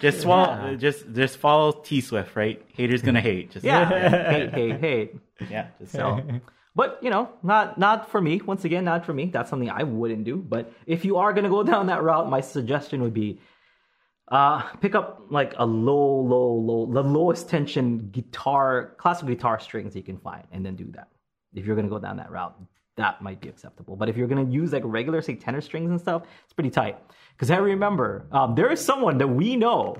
[0.00, 2.62] Just swallow, just just follow T Swift, right?
[2.72, 3.50] Haters gonna hate.
[3.52, 5.16] Just yeah, hate, hate, hate.
[5.50, 5.68] yeah.
[5.86, 6.22] So,
[6.74, 8.40] but you know, not not for me.
[8.44, 9.26] Once again, not for me.
[9.26, 10.36] That's something I wouldn't do.
[10.36, 13.40] But if you are gonna go down that route, my suggestion would be,
[14.28, 19.96] uh, pick up like a low, low, low, the lowest tension guitar, classical guitar strings
[19.96, 21.08] you can find, and then do that.
[21.54, 22.54] If you're gonna go down that route,
[22.96, 23.96] that might be acceptable.
[23.96, 26.98] But if you're gonna use like regular, say, tenor strings and stuff, it's pretty tight.
[27.32, 29.96] Because I remember um, there is someone that we know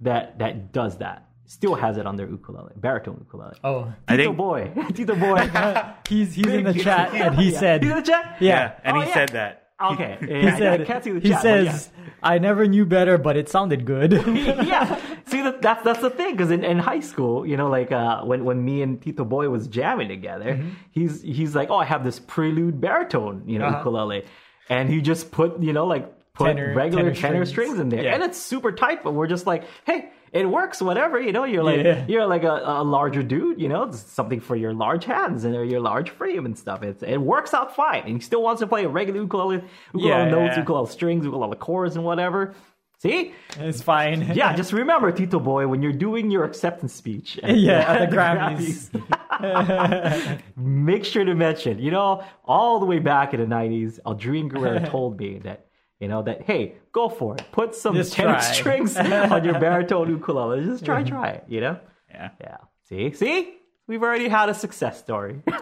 [0.00, 1.27] that that does that.
[1.50, 3.56] Still has it on their ukulele, baritone ukulele.
[3.64, 4.60] Oh, I Tito think- boy,
[4.94, 5.50] Tito boy.
[6.08, 7.58] he's he's in the chat and he Yeah.
[7.60, 8.36] said, He's in the chat.
[8.38, 9.14] yeah, and Oh, he yeah.
[9.14, 9.52] said that.
[9.80, 11.72] Okay, he Yeah, I- said, I can't see the he chat, but yeah.
[11.72, 11.88] says,
[12.22, 14.12] I never knew better, but it sounded good.
[14.12, 15.00] yeah.
[15.26, 18.22] See, that, that's that's the thing because in, in high school, you know, like uh,
[18.24, 20.68] when when me and Tito Boy was jamming together, Mm-hmm.
[20.90, 23.78] he's he's like, oh, I have this prelude baritone, you know, Uh-huh.
[23.78, 24.24] ukulele,
[24.68, 27.70] and he just put you know like put Tenor- regular tenor tenor, strings.
[27.70, 27.78] strings.
[27.80, 28.14] in there, Yeah.
[28.14, 29.02] and it's super tight.
[29.02, 30.10] But we're just like, hey.
[30.32, 31.44] It works, whatever you know.
[31.44, 32.04] You're like Yeah.
[32.08, 33.84] you're like a, a larger dude, you know.
[33.84, 36.82] It's something for your large hands and your large frame and stuff.
[36.82, 38.02] It's it works out fine.
[38.06, 39.62] And he still wants to play a regular ukulele,
[39.94, 40.60] ukulele Yeah, notes, yeah.
[40.60, 42.54] ukulele strings, ukulele chords, and whatever.
[43.00, 44.32] See, it's fine.
[44.34, 48.16] yeah, just remember, Tito Boy, when you're doing your acceptance speech, at, Yeah, at the
[48.16, 48.90] Grammys.
[48.90, 54.48] Grammys, make sure to mention, you know, all the way back in the 90s, Aldrine
[54.48, 55.67] Guerrero told me that,
[56.00, 57.44] you know, that, hey, go for it.
[57.52, 58.40] Put some Just try.
[58.52, 60.64] strings on your baritone ukulele.
[60.64, 61.78] Just try, try it, you know?
[62.10, 62.30] Yeah.
[62.40, 62.56] Yeah.
[62.88, 63.12] See?
[63.12, 63.54] See?
[63.86, 65.42] We've already had a success story.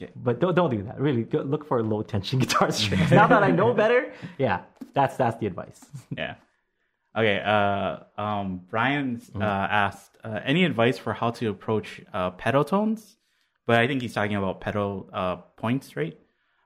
[0.00, 0.10] Okay.
[0.16, 0.98] But don't, don't do that.
[0.98, 3.10] Really, go, look for low tension guitar strings.
[3.10, 4.62] now that I know better, yeah,
[4.94, 5.84] that's that's the advice.
[6.16, 6.36] Yeah.
[7.16, 7.40] Okay.
[7.40, 13.16] Uh, um, Brian uh, asked uh, any advice for how to approach uh, pedal tones,
[13.66, 16.18] but I think he's talking about pedal uh, points, right?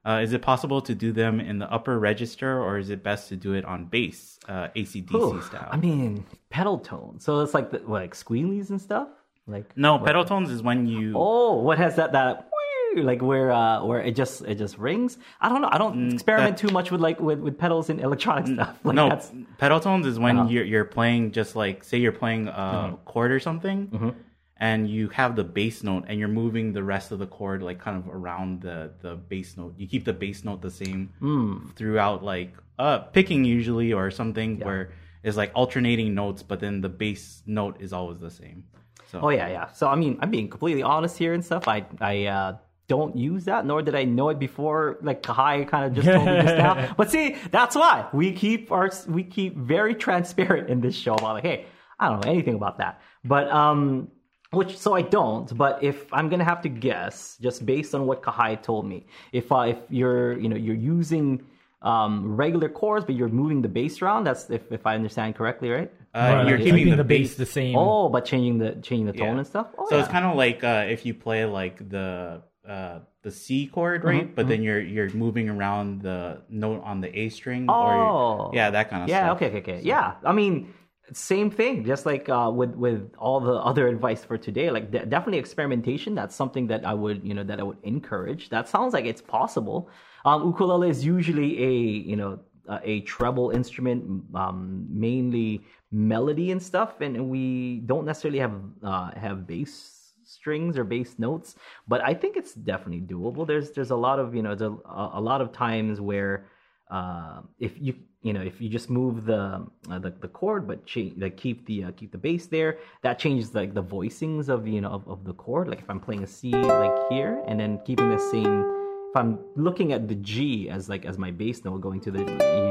[0.07, 3.29] Uh, is it possible to do them in the upper register, or is it best
[3.31, 5.69] to do it on bass, uh, ACDC Ooh, style?
[5.73, 7.19] I mean, pedal tone.
[7.19, 9.09] So it's like the, like squealies and stuff.
[9.49, 11.14] Like no, pedal tones is when you.
[11.16, 12.49] oh, what has that that
[12.97, 15.19] like where uh where it just it just rings?
[15.40, 15.69] I don't know.
[15.71, 18.79] I don't experiment too much with like with, with pedals and electronic stuff.
[18.85, 19.21] Like no,
[19.59, 20.49] pedal tones is when Uh-huh.
[20.49, 24.11] you're you're playing just like say you're playing a chord or something, Mm-hmm.
[24.59, 27.79] And you have the bass note, and you're moving the rest of the chord like
[27.79, 29.75] kind of around the the bass note.
[29.77, 31.69] You keep the bass note the same Hmm.
[31.77, 34.90] throughout, like uh picking usually or something where
[35.23, 38.64] it's like alternating notes, but then the bass note is always the same.
[39.11, 39.66] So Oh yeah, yeah.
[39.73, 41.69] So I mean, I'm being completely honest here and stuff.
[41.69, 42.57] I I uh,
[42.88, 44.99] don't use that, nor did I know it before.
[45.03, 46.95] Like Kahai kind of just told me just now.
[46.97, 51.35] But see, that's why we keep our we keep very transparent in this show about
[51.35, 51.66] like, hey,
[51.99, 53.01] I don't know anything about that.
[53.25, 54.09] But um,
[54.50, 55.56] which so I don't.
[55.56, 59.50] But if I'm gonna have to guess, just based on what Kahai told me, if
[59.52, 61.44] uh, if you're you know you're using
[61.82, 64.24] um, regular chords, but you're moving the bass around.
[64.24, 65.92] That's if, if I understand correctly, right?
[66.14, 67.76] uh, Or you're like keeping, the, bass bass the same.
[67.76, 69.38] Oh, but changing the changing the tone Yeah.
[69.38, 69.68] and stuff.
[69.78, 70.02] Oh, so yeah.
[70.02, 74.24] it's kind of like uh, if you play like the uh, the C chord, right?
[74.24, 77.66] Mm-hmm, but then you're you're moving around the note on the A string.
[77.68, 79.26] Oh, or yeah, that kind of yeah.
[79.26, 79.37] stuff.
[79.37, 79.80] Okay, okay, okay.
[79.85, 80.72] Yeah, I mean,
[81.12, 81.85] same thing.
[81.85, 86.14] Just like uh, with with all the other advice for today, like de- definitely experimentation.
[86.14, 88.49] That's something that I would you know that I would encourage.
[88.49, 89.88] That sounds like it's possible.
[90.25, 91.73] Um, ukulele is usually a
[92.11, 98.40] you know uh, a treble instrument, um, mainly melody and stuff, and we don't necessarily
[98.40, 99.92] have uh, have bass
[100.25, 101.55] strings or bass notes
[101.87, 105.11] but i think it's definitely doable there's there's a lot of you know there's a,
[105.14, 106.49] a lot of times where
[106.90, 107.95] uh, if you
[108.26, 111.64] you know if you just move the uh, the, the chord but change like keep
[111.66, 115.06] the uh, keep the bass there that changes like the voicings of you know of,
[115.06, 115.68] of the chord.
[115.68, 118.62] Like if i'm playing a c like here and then keeping the same
[119.10, 122.22] if i'm looking at the g as like as my bass note going to the
[122.22, 122.66] e.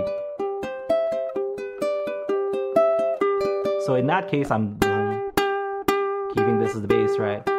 [3.86, 4.78] So in that case i'm
[6.34, 7.55] keeping this as the bass right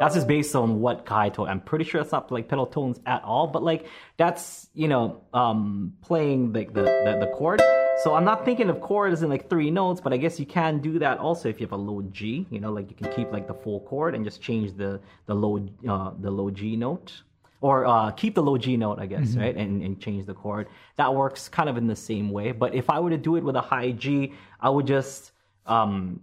[0.00, 1.48] that's just based on what Kai told.
[1.48, 5.22] I'm pretty sure it's not like pedal tones at all, but like that's you know
[5.34, 7.60] um playing like the, the the chord.
[8.04, 10.78] So I'm not thinking of chords in like three notes, but I guess you can
[10.78, 12.46] do that also if you have a low G.
[12.48, 15.34] You know, like you can keep like the full chord and just change the the
[15.34, 17.22] low uh, the low G note,
[17.60, 20.68] or uh, keep the low G note, I guess, right, and and change the chord.
[20.96, 22.52] That works kind of in the same way.
[22.52, 25.32] But if I were to do it with a high G, I would just
[25.66, 26.20] um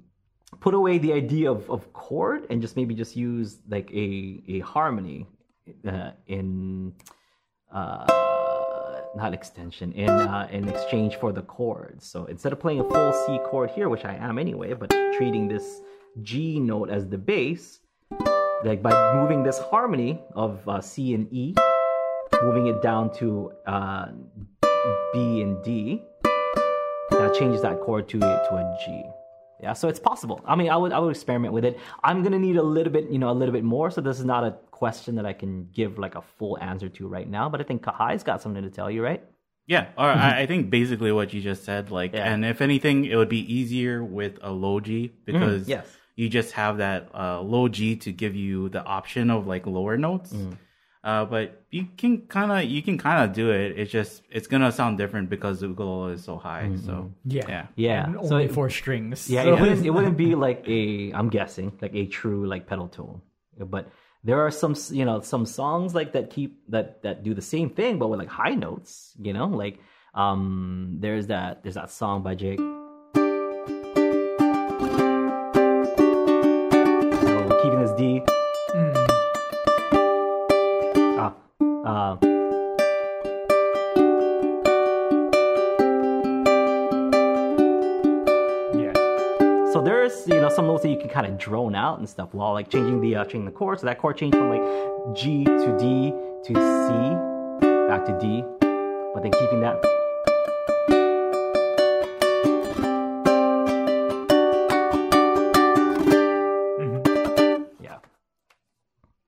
[0.59, 4.59] put away the idea of, of chord and just maybe just use like a a
[4.59, 5.27] harmony
[5.87, 6.93] uh, in
[7.71, 8.05] uh,
[9.15, 12.05] not extension in uh, in exchange for the chords.
[12.05, 15.47] So instead of playing a full C chord here, which I am anyway, but treating
[15.47, 15.81] this
[16.21, 17.79] G note as the bass,
[18.63, 21.55] like by moving this harmony of uh, C and E,
[22.43, 24.07] moving it down to uh,
[25.13, 26.03] B and D,
[27.11, 29.14] that changes that chord to to a G.
[29.61, 30.41] Yeah, so it's possible.
[30.45, 31.79] I mean, I would I would experiment with it.
[32.03, 33.89] I'm gonna need a little bit, you know, a little bit more.
[33.89, 37.07] So this is not a question that I can give like a full answer to
[37.07, 37.49] right now.
[37.49, 39.23] But I think Kahai's got something to tell you, right?
[39.67, 40.39] Yeah, or I, mm-hmm.
[40.39, 42.31] I think basically what you just said, like, Yeah.
[42.31, 45.87] and if anything, it would be easier with a low G because mm, yes.
[46.15, 49.97] you just have that uh, low G to give you the option of like lower
[49.97, 50.33] notes.
[50.33, 50.57] Mm.
[51.05, 53.77] Uh, but you can kind of you can kind of do it.
[53.79, 56.71] It's just it's gonna sound different because the ukulele is so high.
[56.83, 57.45] So Yeah.
[57.47, 58.03] yeah, Yeah.
[58.05, 59.29] And So only it- four strings.
[59.29, 62.65] Yeah, So- it wouldn't it wouldn't be like a I'm guessing like a true like
[62.65, 63.21] pedal tone,
[63.59, 63.87] but
[64.23, 67.69] there are some you know some songs like that keep that that do the same
[67.69, 69.13] thing but with like high notes.
[69.21, 69.77] You know, like
[70.15, 72.59] um there's that there's that song by Jake.
[90.55, 93.15] Some notes that you can kind of drone out and stuff while like changing the
[93.17, 93.79] uh, changing the chord.
[93.79, 96.11] So that chord changed from like G to D
[96.45, 98.41] to C back to D,
[99.13, 99.81] but then keeping that.
[106.79, 107.67] Mhm.
[107.81, 107.97] Yeah.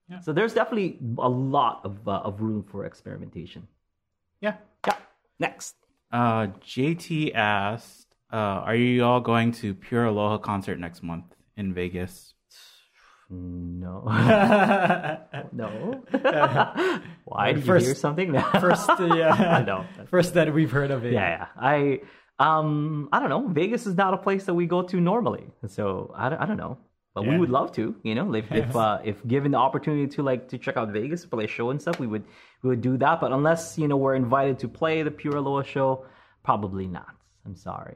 [0.10, 0.20] Yeah.
[0.20, 3.68] So there's definitely a lot of uh, of room for experimentation.
[4.42, 4.56] yeah.
[4.86, 4.96] Yeah.
[5.40, 5.76] Next.
[6.12, 8.36] Uh, JT asked, uh,
[8.68, 12.34] "Are you all going to Pure Aloha concert next month in Vegas?"
[13.30, 14.04] No.
[15.52, 16.04] no.
[17.26, 17.54] Why?
[17.54, 18.34] Did First- you hear something?
[18.62, 19.64] First, uh, yeah.
[19.66, 19.86] no.
[20.10, 21.14] First that we've heard of it.
[21.14, 21.48] Yeah, yeah.
[21.60, 22.02] I
[22.40, 23.48] um I don't know.
[23.48, 26.58] Vegas is not a place that we go to normally, so I, don't- I don't
[26.58, 26.78] know.
[27.16, 30.22] But we would love to, you know, if if uh, if given the opportunity to
[30.22, 32.24] like to check out Vegas, play a show and stuff, we would
[32.62, 33.20] we would do that.
[33.20, 36.06] But unless you know we're invited to play the Pure Aloha show,
[36.44, 37.08] probably not.
[37.44, 37.96] I'm sorry.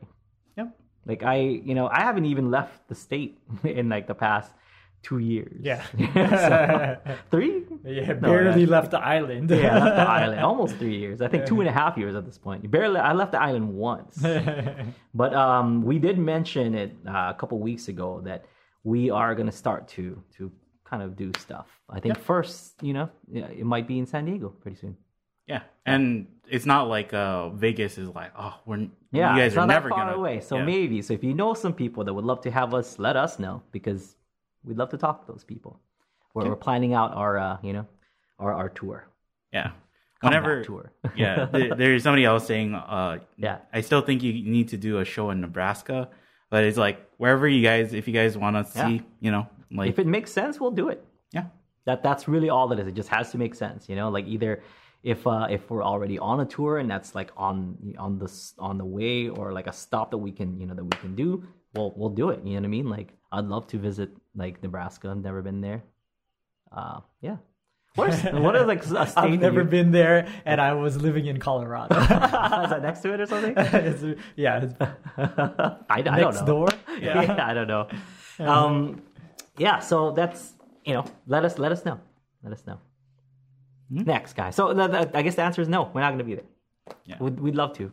[1.06, 1.22] Yep.
[1.22, 4.52] Like I, you know, I haven't even left the state in like the past
[5.04, 5.60] two years.
[5.64, 5.84] Yeah.
[6.14, 7.64] So, three.
[7.84, 8.70] Yeah, barely yeah.
[8.70, 9.50] left the island.
[9.50, 11.22] Yeah, left the island almost three years.
[11.22, 12.70] I think two and a half years at this point.
[12.70, 14.24] Barely, I left the island once.
[15.14, 18.46] But um, we did mention it uh, a couple weeks ago that
[18.84, 20.52] we are going to start to to
[20.86, 21.68] kind of do stuff.
[21.90, 24.98] I think first, you know, it might be in San Diego pretty soon.
[25.48, 29.66] Yeah, and it's not like uh, Vegas is like, oh, we're Yeah, you guys are
[29.66, 30.42] never far gonna away.
[30.42, 30.66] So yeah.
[30.66, 33.40] maybe, so if you know some people that would love to have us, let us
[33.40, 34.16] know because
[34.64, 35.80] we'd love to talk to those people.
[36.34, 37.88] We're, we're planning out our, uh, you know,
[38.40, 39.08] our our tour.
[39.52, 39.72] yeah.
[40.22, 40.92] Comeback Whenever tour.
[41.16, 43.58] yeah, there, there's somebody else saying, uh, Yeah.
[43.74, 46.10] I still think you need to do a show in Nebraska,
[46.52, 49.90] but it's like wherever you guys, if you guys want to see, you know, like
[49.90, 51.04] if it makes sense, we'll do it.
[51.32, 51.46] yeah,
[51.86, 52.88] that that's really all it is.
[52.88, 54.10] It just has to make sense, you know.
[54.10, 54.62] Like either
[55.04, 58.78] if uh, if we're already on a tour and that's like on on the on
[58.78, 61.43] the way or like a stop that we can you know that we can do,
[61.74, 62.39] we'll we'll do it.
[62.43, 62.89] You know what I mean?
[62.89, 65.10] Like I'd love to visit like Nebraska.
[65.10, 65.84] I've never been there.
[66.72, 67.38] Uh, yeah.
[67.95, 69.18] What is what is like a state?
[69.18, 71.99] I've never you- been there, and I was living in Colorado.
[72.02, 73.54] is that next to it or something?
[73.58, 76.45] It's- yeah, it's I, I don't next know.
[76.45, 76.68] door.
[77.02, 77.36] Yeah.
[77.49, 77.89] I don't know.
[78.39, 79.02] Um,
[79.58, 80.54] yeah, so that's
[80.86, 81.99] you know, let us let us know.
[82.43, 82.80] Let us know.
[83.92, 84.50] Next guy.
[84.52, 85.92] So the, the, I guess the answer is no.
[85.94, 86.46] We're not going to be there.
[87.06, 87.18] Yeah.
[87.20, 87.92] We'd, we'd love to.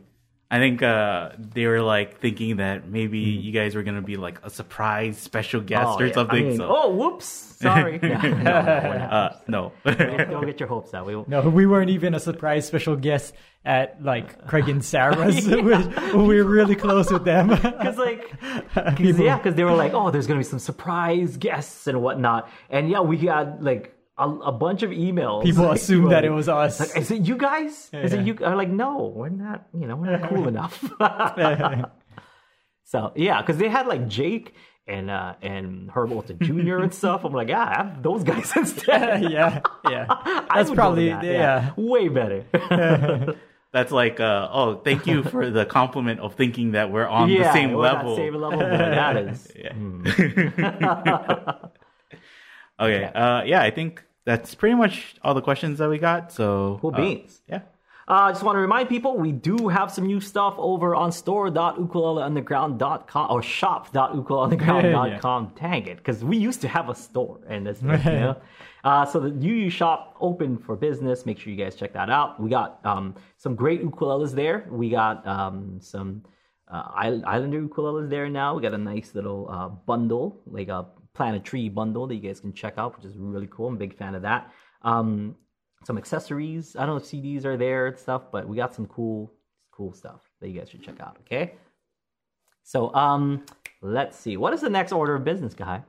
[0.51, 4.39] I think uh, they were like thinking that maybe you guys were gonna be like
[4.43, 5.89] a surprise special guest Hmm.
[5.91, 6.13] Oh, or yeah.
[6.15, 6.39] something.
[6.39, 7.99] I mean, so oh, whoops, sorry.
[8.03, 9.73] No, no, uh, no.
[9.85, 11.05] don't, don't get your hopes up.
[11.07, 11.29] We won't.
[11.29, 13.35] No, we weren't even a surprise special guest
[13.67, 15.47] at like Craig and Sarah's.
[15.47, 17.49] we we were really close with them.
[17.49, 21.87] Because like, cause, yeah, because they were like, oh, there's gonna be some surprise guests
[21.89, 25.45] and whatnot, and yeah, we got like a, a bunch of emails.
[25.45, 26.81] People like, assumed that it was us.
[26.81, 27.89] Like, is it you guys?
[27.93, 28.21] Is Yeah.
[28.21, 28.39] it you?
[28.45, 29.67] I'm like, no, we're not.
[29.79, 30.79] You know, we're not cool enough.
[32.85, 34.55] so yeah, because they had like Jake
[34.87, 36.79] and uh and Herb Ohta Jr.
[36.79, 37.25] and stuff.
[37.25, 39.31] I'm like, yeah, have those guys instead.
[39.31, 40.07] yeah, yeah.
[40.55, 41.73] That's probably that, yeah.
[41.77, 42.45] way better.
[43.71, 47.43] That's like, uh, oh, thank you for the compliment of thinking that we're on yeah,
[47.45, 48.17] the same we're not level.
[48.17, 49.53] Same level, that is.
[49.55, 49.75] Yeah.
[52.81, 53.05] okay.
[53.05, 56.31] Uh, yeah, I think that's pretty much all the questions that we got.
[56.31, 57.41] So Cool uh, beans.
[57.49, 57.63] yeah.
[58.07, 61.13] I uh, just want to remind people we do have some new stuff over on
[61.13, 65.53] store.ukuleleunderground.com or shop.ukuleleunderground.com.
[65.61, 68.37] Dang it, because we used to have a store and this, you know.
[68.85, 71.27] Uh, so the UU shop open for business.
[71.27, 72.41] Make sure you guys check that out.
[72.41, 74.67] We got um, some great ukuleles there.
[74.71, 76.23] We got um, some
[76.71, 78.55] uh, Islander ukuleles there now.
[78.55, 80.87] We got a nice little uh, bundle, like a
[81.19, 83.69] plant a tree bundle that you guys can check out, which is really cool.
[83.69, 84.51] I'm a big fan of that.
[84.83, 85.37] Um,
[85.85, 86.75] some accessories.
[86.77, 89.33] I don't know if CDs are there and stuff, but we got some cool,
[89.71, 91.19] cool stuff that you guys should check out.
[91.23, 91.53] Okay.
[92.63, 93.45] So, um,
[93.83, 94.37] let's see.
[94.37, 95.83] What is the next order of business, guy?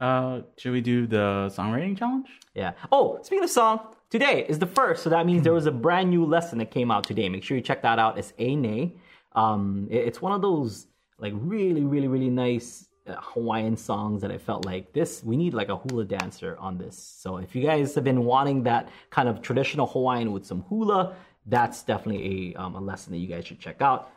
[0.00, 2.26] Uh, should we do the songwriting challenge?
[2.54, 2.72] Yeah.
[2.92, 3.80] Oh, speaking of song,
[4.10, 6.90] today is the first, so that means there was a brand new lesson that came
[6.90, 7.28] out today.
[7.28, 8.18] Make sure you check that out.
[8.18, 8.96] It's A Nay.
[9.32, 10.86] Um, it- it's one of those
[11.18, 15.22] like really, really, really nice Hawaiian songs that I felt like this.
[15.22, 16.96] We need like a hula dancer on this.
[16.96, 21.14] So if you guys have been wanting that kind of traditional Hawaiian with some hula,
[21.46, 24.10] that's definitely a um, a lesson that you guys should check out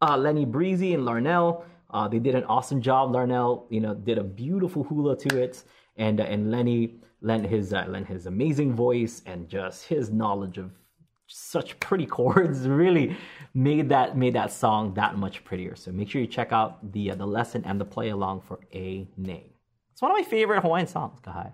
[0.00, 1.64] uh, Lenny Breezy and Larnell.
[1.90, 3.12] Uh, they did an awesome job.
[3.12, 5.62] Larnell, you know, did a beautiful hula to it,
[5.96, 10.58] and uh, and Lenny lent his uh, lent his amazing voice and just his knowledge
[10.58, 10.70] of
[11.26, 13.16] such pretty chords really
[13.54, 15.76] made that made that song that much prettier.
[15.76, 18.60] So make sure you check out the uh, the lesson and the play along for
[18.72, 19.50] a name.
[19.92, 21.52] It's one of my favorite Hawaiian songs, Kahai.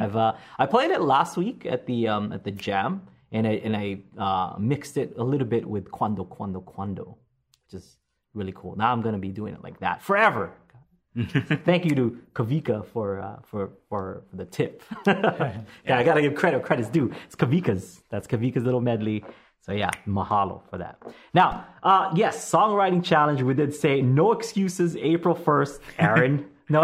[0.00, 3.52] I've uh, I played it last week at the um, at the jam, and I
[3.52, 7.16] and I uh, mixed it a little bit with Quando Quando Quando,
[7.64, 7.96] which is
[8.34, 8.74] really cool.
[8.76, 10.52] Now I'm gonna be doing it like that forever.
[11.64, 14.82] Thank you to Kavika for uh, for for for the tip.
[15.06, 16.58] yeah, I gotta give credit.
[16.58, 17.12] where Credit's due.
[17.26, 18.02] It's Kavika's.
[18.10, 19.24] That's Kavika's little medley.
[19.60, 21.02] So yeah, mahalo for that.
[21.34, 23.42] Now, uh, yes, songwriting challenge.
[23.42, 24.96] We did say no excuses.
[24.96, 26.46] April first, Aaron.
[26.68, 26.82] no,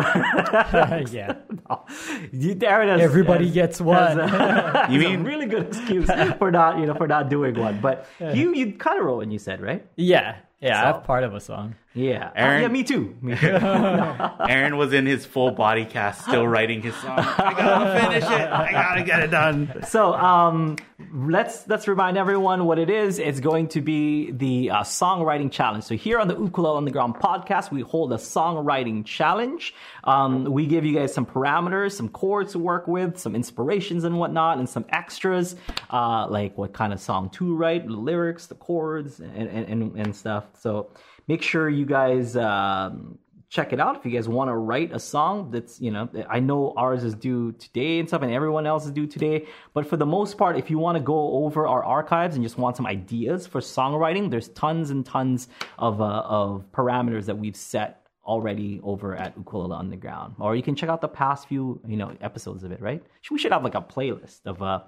[1.11, 1.35] yeah.
[1.69, 1.85] no.
[2.33, 4.17] You- Aaron has, Everybody has- gets one.
[4.17, 6.09] has a- You has a mean- really good excuse
[6.39, 7.81] for not you know for not doing one?
[7.81, 9.31] But you you kind of wrote one.
[9.31, 9.85] You said right?
[9.97, 10.93] Yeah, yeah.
[10.93, 11.75] So- I'm part of a song.
[11.95, 12.29] Yeah.
[12.29, 13.15] Uh, Aaron- yeah, me too.
[13.21, 13.47] Me too.
[14.49, 17.19] Aaron was in his full body cast, still writing his song.
[17.19, 18.31] I gotta finish it.
[18.51, 19.83] I gotta get it done.
[19.89, 20.77] So um,
[21.13, 23.19] let's let's remind everyone what it is.
[23.19, 25.85] It's going to be the uh, songwriting challenge.
[25.85, 29.75] So here on the Ukulele Underground podcast, we hold a songwriting challenge.
[30.05, 34.19] Um, we give you guys some parameters, some chords to work with, some inspirations and
[34.19, 35.57] whatnot, and some extras
[35.91, 39.97] uh, like what kind of song to write, the lyrics, the chords, and and, and,
[39.97, 40.17] and
[40.59, 40.91] So
[41.29, 42.37] make sure you guys.
[42.37, 46.09] Um, check it out if you guys want to write a song that's you know
[46.31, 49.87] i know ours is due today and stuff and everyone else is due today but
[49.87, 52.79] for the most part if you want to go over our archives and just want
[52.79, 55.49] some ideas for songwriting there's tons and tons
[55.79, 60.35] of uh, of parameters that we've set already over at ukulele underground.
[60.39, 63.03] Or you can check out the past few you know episodes of it right?
[63.31, 64.81] We should have like a playlist of uh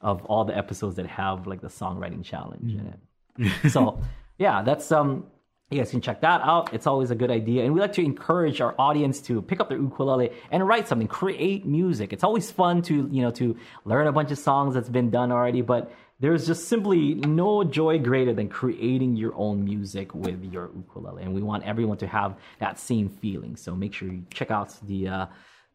[0.00, 3.70] of all the episodes that have like the songwriting challenge in it.
[3.70, 4.02] So
[4.38, 5.26] yeah, that's um
[5.70, 6.72] you guys can check that out.
[6.74, 7.64] It's always a good idea.
[7.64, 11.08] And we like to encourage our audience to pick up their ukulele and write something,
[11.08, 12.12] create music.
[12.12, 15.32] It's always fun to, you know, to learn a bunch of songs that's been done
[15.32, 20.70] already, but there's just simply no joy greater than creating your own music with your
[20.76, 21.22] ukulele.
[21.22, 23.56] And we want everyone to have that same feeling.
[23.56, 25.26] So make sure you check out the uh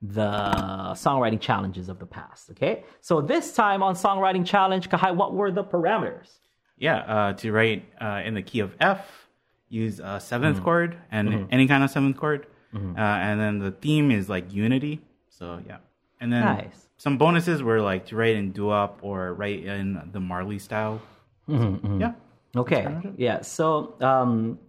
[0.01, 0.31] the
[0.95, 2.51] songwriting challenges of the past.
[2.51, 2.85] Okay.
[3.01, 6.29] So this time on songwriting challenge, Kahai, what were the parameters?
[6.79, 9.27] Yeah, uh, to write uh, in the key of F,
[9.67, 10.63] use a 7th Mm-hmm.
[10.63, 12.47] chord and any kind of seventh chord.
[12.73, 15.01] Uh, and then the theme is like unity.
[15.29, 15.77] So yeah.
[16.21, 16.87] And then Nice.
[16.97, 21.01] some bonuses were like to write in doo-wop or write in the Marley style.
[21.49, 22.13] Mm-hmm, Yeah.
[22.55, 22.83] Okay.
[22.83, 23.13] kind of it.
[23.19, 23.41] Yeah.
[23.41, 24.59] So um,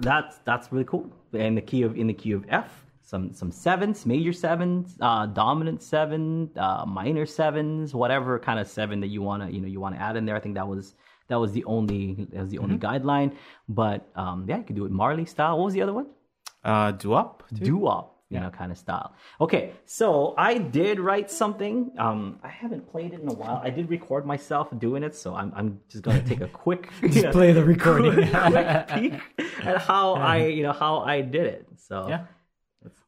[0.00, 1.10] that's that's really cool.
[1.32, 5.26] In the key of in the key of F, some some sevens, major sevens, uh,
[5.26, 9.80] dominant seven, uh, minor sevens, whatever kind of seven that you wanna you know you
[9.80, 10.36] wanna add in there.
[10.36, 10.94] I think that was
[11.32, 12.02] That was the only
[12.32, 12.88] that was the only Mm-hmm.
[12.92, 13.30] guideline.
[13.80, 15.54] But um, yeah, you could do it Marley style.
[15.58, 16.08] What was the other one?
[16.70, 17.30] Uh, Duop.
[17.68, 19.08] doo-wop, you know, kind of style.
[19.44, 19.62] Okay,
[20.00, 20.08] so
[20.50, 21.74] I did write something.
[22.06, 23.58] Um, I haven't played it in a while.
[23.68, 26.82] I did record myself doing it, so I'm, I'm just gonna take a quick
[27.18, 28.12] Just play the recording.
[28.14, 29.14] quick peek
[29.70, 30.04] at how
[30.34, 31.62] I, you know, how I did it.
[31.88, 32.22] So Yeah.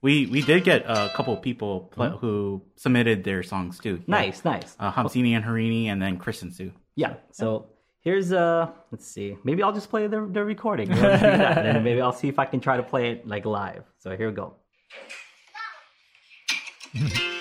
[0.02, 3.96] We we did get a couple people pl- who submitted their songs too.
[4.06, 4.70] Nice, nice.
[4.78, 6.70] Uh, Hamsini and Harini, and then Chris and Sue.
[6.94, 7.14] Yeah.
[7.32, 7.48] So
[8.04, 9.36] here's uh, let's see.
[9.42, 10.88] Maybe I'll just play the the recording.
[10.90, 13.44] We'll that, and then maybe I'll see if I can try to play it like
[13.44, 13.84] live.
[13.98, 14.54] So here we go.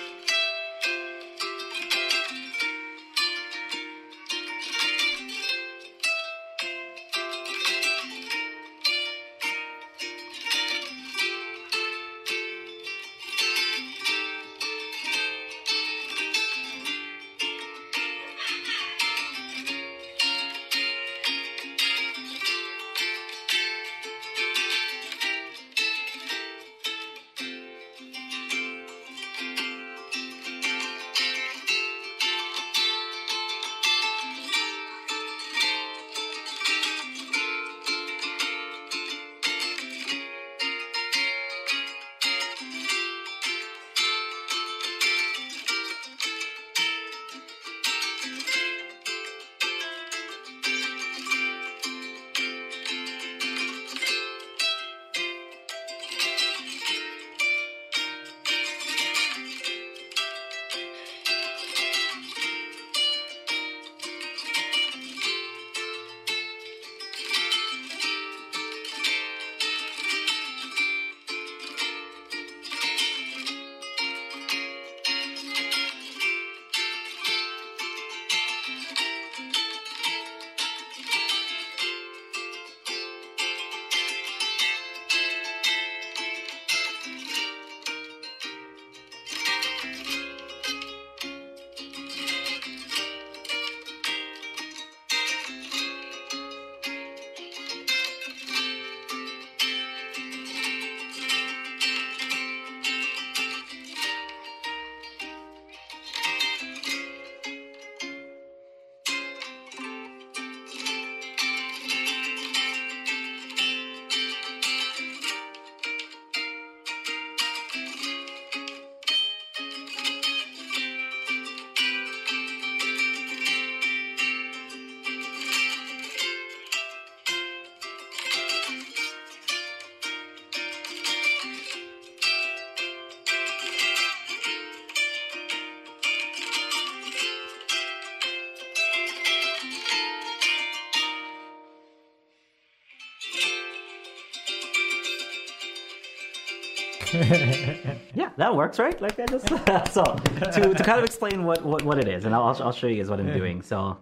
[147.14, 149.00] Yeah, that works, right?
[149.02, 149.48] Like I just
[149.94, 152.88] so to, to kind of explain what, what, what it is, and I'll I'll show
[152.88, 153.62] you guys what I'm doing.
[153.62, 153.98] So.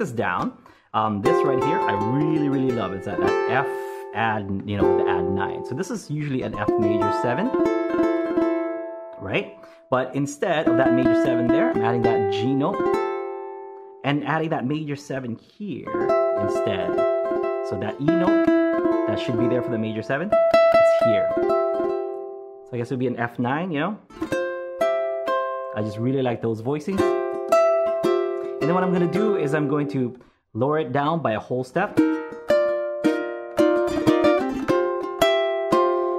[0.00, 0.56] This down,
[0.94, 2.92] um, this right here, I really, really love.
[2.94, 3.66] It's that, that F
[4.14, 5.64] add, you know, the add nine.
[5.66, 7.48] So this is usually an F major seven,
[9.20, 9.58] right?
[9.90, 12.80] But instead of that major seven there, I'm adding that G note
[14.02, 15.92] and adding that major seven here
[16.40, 16.96] instead.
[17.68, 18.46] So that E note
[19.06, 21.28] that should be there for the major seven, it's here.
[21.36, 23.98] So I guess it would be an F9, you know?
[25.76, 27.19] I just really like those voicings.
[28.60, 30.18] And then what I'm going to do is I'm going to
[30.52, 31.96] lower it down by a whole step.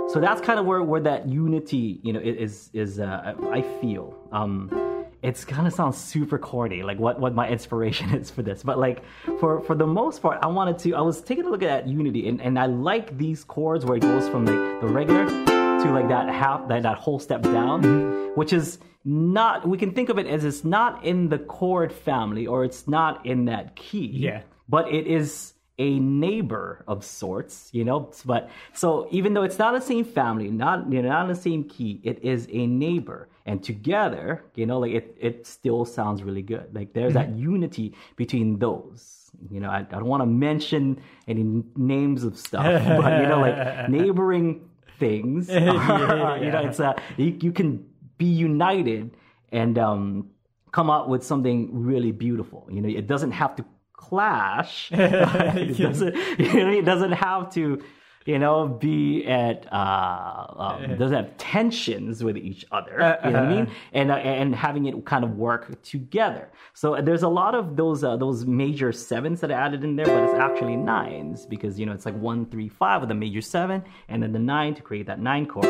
[0.09, 4.13] So that's kind of where, where that unity, you know, is is uh, I feel.
[4.31, 8.63] Um, it's kind of sounds super corny, like what, what my inspiration is for this.
[8.63, 9.03] But like
[9.39, 10.95] for for the most part, I wanted to.
[10.95, 13.97] I was taking a look at that unity, and, and I like these chords where
[13.97, 15.50] it goes from like the regular
[15.83, 18.39] to like that half that, that whole step down, mm-hmm.
[18.39, 19.67] which is not.
[19.67, 23.25] We can think of it as it's not in the chord family or it's not
[23.25, 24.07] in that key.
[24.07, 24.41] Yeah.
[24.69, 28.11] But it is a neighbor of sorts, you know.
[28.25, 31.41] But so even though it's not the same family, not you know, not in the
[31.41, 36.21] same key, it is a neighbor, and together, you know, like it it still sounds
[36.21, 36.73] really good.
[36.73, 37.51] Like there's that mm-hmm.
[37.53, 39.17] unity between those.
[39.49, 43.39] You know, I, I don't want to mention any names of stuff, but you know,
[43.39, 44.69] like neighboring
[45.01, 45.49] things.
[45.49, 47.85] you know, it's uh, you, you can
[48.17, 49.17] be united
[49.51, 50.29] and um,
[50.71, 52.67] come up with something really beautiful.
[52.71, 54.89] You know, it doesn't have to clash.
[54.93, 56.15] it doesn't.
[56.39, 57.81] You know, it doesn't have to.
[58.25, 63.17] You know, be at uh, um, doesn't have tensions with each other.
[63.25, 63.71] You know what I mean?
[63.93, 66.49] And uh, and having it kind of work together.
[66.73, 70.05] So there's a lot of those uh, those major sevens that are added in there,
[70.05, 73.41] but it's actually nines because you know it's like one, three, five with a major
[73.41, 75.65] seven, and then the nine to create that nine chord.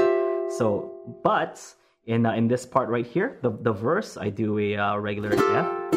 [0.51, 0.91] So,
[1.23, 1.63] but
[2.05, 5.31] in uh, in this part right here, the the verse, I do a uh, regular
[5.33, 5.91] F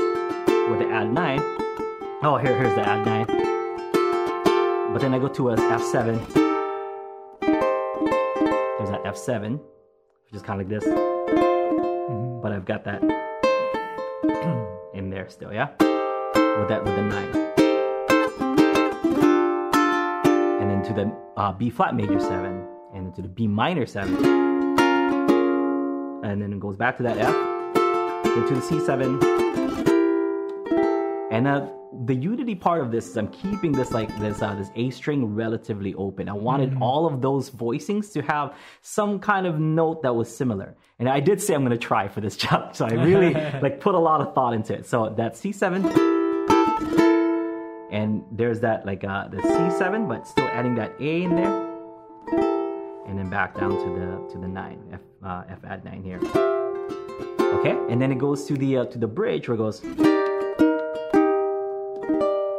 [0.70, 1.40] with the add nine.
[2.22, 3.26] Oh, here here's the add nine.
[4.92, 5.82] But then I go to a F
[9.14, 9.14] seven.
[9.14, 9.52] F seven,
[10.24, 10.84] which is kind of like this.
[12.42, 13.02] But I've got that
[14.94, 15.68] in there still, yeah.
[15.78, 17.30] With that with the nine.
[20.60, 23.86] And then to the uh, B flat major seven, and then to the B minor
[23.86, 24.44] seven
[26.24, 27.34] and then it goes back to that F,
[28.36, 29.22] into the C7.
[31.30, 31.68] And uh,
[32.06, 35.34] the unity part of this is I'm keeping this like this uh, this A string
[35.34, 36.28] relatively open.
[36.28, 40.76] I wanted all of those voicings to have some kind of note that was similar.
[40.98, 43.80] And I did say I'm going to try for this job, so I really like
[43.80, 44.86] put a lot of thought into it.
[44.86, 45.84] So that C7,
[47.90, 51.74] and there's that like uh, the C7, but still adding that A in there
[53.06, 56.18] and then back down to the to the nine F uh, F add nine here.
[57.58, 59.80] Okay, and then it goes to the uh, to the bridge where it goes.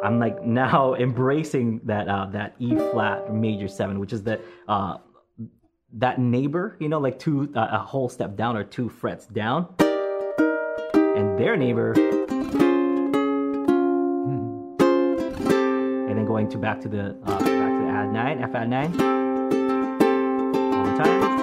[0.05, 4.97] I'm like now embracing that uh, that E flat major seven, which is that uh,
[5.93, 9.73] that neighbor, you know, like two uh, a whole step down or two frets down,
[9.79, 12.37] and their neighbor, and
[16.09, 18.91] then going to back to the uh, back to the add nine F add nine
[20.73, 21.34] all the time.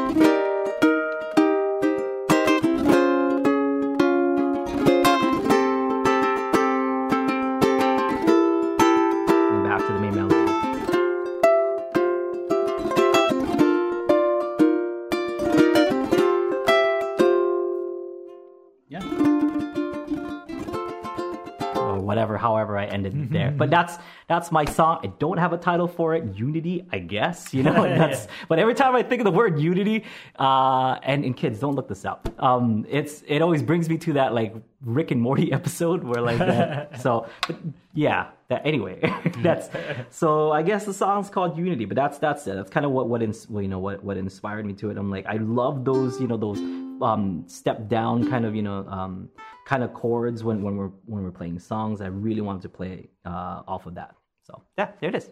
[23.63, 24.99] But that's that's my song.
[25.05, 26.23] I don't have a title for it.
[26.35, 27.83] Unity i guess you know?
[28.01, 30.05] That's but every time i think of the word unity
[30.39, 32.29] uh and, and kids don't look this up.
[32.39, 34.53] Um it's it always brings me to that like
[34.85, 37.57] rick and morty episode where like that, so but
[37.95, 38.99] yeah that anyway
[39.39, 39.69] that's
[40.11, 42.55] so i guess the song's called unity but that's that's it.
[42.57, 44.97] That's kind of what what ins, well, you know what what inspired me to it.
[44.97, 46.59] I'm like i love those you know those
[47.11, 49.29] um step down kind of you know um
[49.73, 52.95] kind of chords when when we're when we're playing songs i really wanted to play
[53.33, 54.13] uh off of that
[54.47, 55.27] so yeah there it is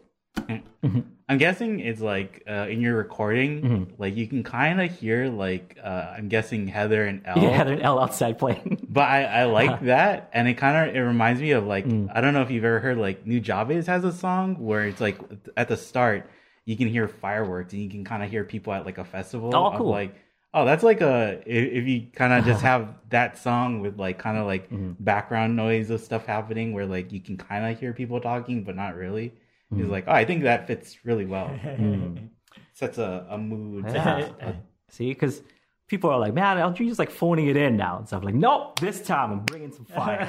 [1.29, 3.85] I'm guessing it's like uh, in your recording, Mm-hmm.
[4.03, 7.43] like you can kind of hear like uh, I'm guessing Heather and Elle.
[7.43, 10.97] yeah there's an l outside playing But I, I like that, and it kind of
[10.97, 12.09] it reminds me of like Mm.
[12.15, 15.19] I don't know if you've ever heard like Nujabes has a song where it's like
[15.57, 16.29] at the start
[16.65, 19.51] you can hear fireworks and you can kind of hear people at like a festival.
[19.55, 19.91] Oh, of, cool.
[19.91, 20.15] like
[20.55, 24.19] oh, that's like a if, if you kind of just have that song with like
[24.19, 24.93] kind of like Mm-hmm.
[25.01, 28.77] background noise of stuff happening where like you can kind of hear people talking but
[28.77, 29.33] not really.
[29.73, 29.81] Mm.
[29.81, 31.51] It's like oh, I think that fits really well.
[32.75, 33.91] Sets a, a mood.
[33.91, 34.53] sets a- Yeah.
[34.89, 35.43] See, because
[35.91, 38.23] people are like, man, aren't you just like phoning it in now and stuff?
[38.23, 40.25] Like, nope, this time I'm bringing some fire.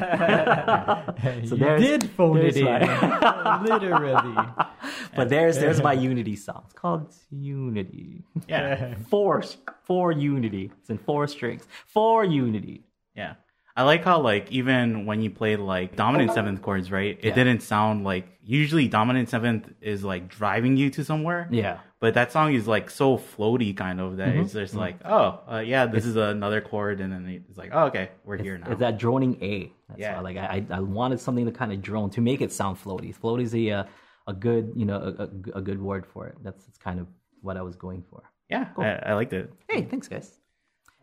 [1.46, 4.36] so you there's- did phone there's it in, my- literally.
[5.16, 6.64] but there's there's my Unity song.
[6.66, 8.24] It's called Unity.
[8.48, 8.96] yeah.
[9.10, 9.44] Four
[9.84, 10.72] four Unity.
[10.80, 11.64] It's in four strings.
[11.86, 12.84] Four Unity.
[13.16, 13.36] Yeah.
[13.76, 17.18] I like how like even when you played like dominant seventh chords, right?
[17.22, 17.36] It Yeah.
[17.36, 21.48] didn't sound like usually dominant seventh is like driving you to somewhere.
[21.52, 21.80] Yeah.
[22.02, 24.42] But that song is like so floaty kind of that Mm-hmm.
[24.42, 27.86] it's just like, oh, uh, yeah, this is another chord and then it's like, oh,
[27.86, 28.72] okay, we're here now.
[28.72, 29.72] It's that droning A.
[29.88, 30.16] That's Yeah.
[30.18, 32.78] why, like I, I I wanted something to kind of drone to make it sound
[32.84, 33.16] floaty.
[33.16, 33.84] Floaty is a uh,
[34.28, 36.36] a good you know a, a, a good word for it.
[36.44, 37.08] That's, that's kind of
[37.42, 38.24] what I was going for.
[38.50, 39.54] yeah, I, I liked it.
[39.70, 40.40] Hey, thanks guys.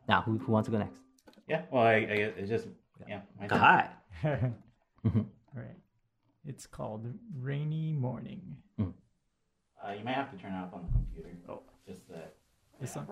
[0.08, 1.00] Now who, who wants to go next?
[1.46, 1.62] Yeah.
[1.70, 2.66] Well, I, I guess it's just
[3.08, 3.20] yeah.
[3.40, 3.58] my turn.
[3.60, 3.88] Hi.
[4.24, 5.12] All
[5.54, 5.76] right.
[6.44, 7.06] It's called
[7.38, 8.56] Rainy Morning.
[9.88, 11.38] Uh, you might have to turn it up on the computer.
[11.48, 12.34] Oh, just that.
[12.78, 13.06] This song.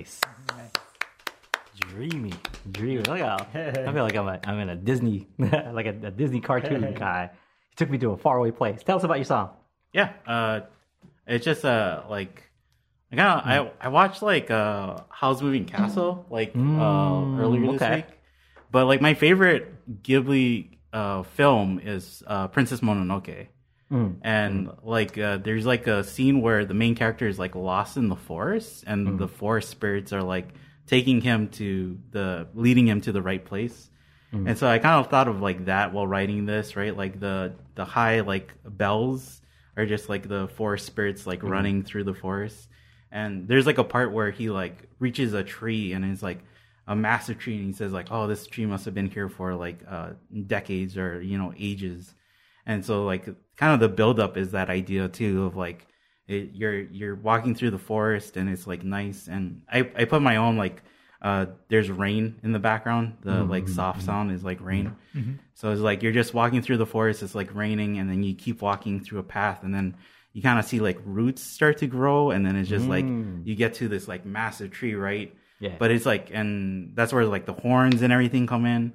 [0.00, 0.20] Nice.
[1.78, 2.32] Dreamy,
[2.70, 3.02] dreamy.
[3.02, 6.40] Look how I feel like I'm, a, I'm in a Disney, like a, a Disney
[6.40, 7.30] cartoon guy.
[7.70, 8.82] He took me to a faraway place.
[8.82, 9.50] Tell us about your song.
[9.92, 10.60] Yeah, uh,
[11.26, 12.42] it's just uh like
[13.12, 16.58] I of I I watched like uh Howl's Moving Castle like uh
[17.38, 18.06] earlier this week,
[18.70, 23.48] but like my favorite Ghibli uh film is uh Princess Mononoke.
[23.90, 24.16] Mm.
[24.22, 24.78] And mm.
[24.84, 28.16] like uh, there's like a scene where the main character is like lost in the
[28.16, 29.18] forest and mm.
[29.18, 30.48] the forest spirits are like
[30.86, 33.90] taking him to the leading him to the right place.
[34.32, 36.96] And so I kind of thought of like that while writing this, right?
[36.96, 39.40] Like the the high like bells
[39.76, 42.68] are just like the forest spirits like running through the forest.
[43.10, 46.44] And there's like a part where he like reaches a tree and it's like
[46.86, 49.56] a massive tree and he says like, "Oh, this tree must have been here for
[49.56, 50.10] like uh
[50.46, 52.14] decades or, you know, ages."
[52.70, 53.24] And so like
[53.56, 55.88] kind of the buildup is that idea too of like
[56.28, 59.26] it, you're you're walking through the forest and it's like nice.
[59.26, 60.80] And I I put my own like
[61.20, 63.16] uh there's rain in the background.
[63.22, 64.06] The mm-hmm, like mm-hmm, soft mm-hmm.
[64.06, 64.94] sound is like rain.
[65.54, 68.36] So it's like you're just walking through the forest it's like raining and then you
[68.36, 69.96] keep walking through a path and then
[70.32, 73.44] you kind of see like roots start to grow and then it's just like mm.
[73.44, 75.34] you get to this like massive tree right?
[75.58, 75.74] Yeah.
[75.76, 78.92] but it's like and that's where like the horns and everything come in.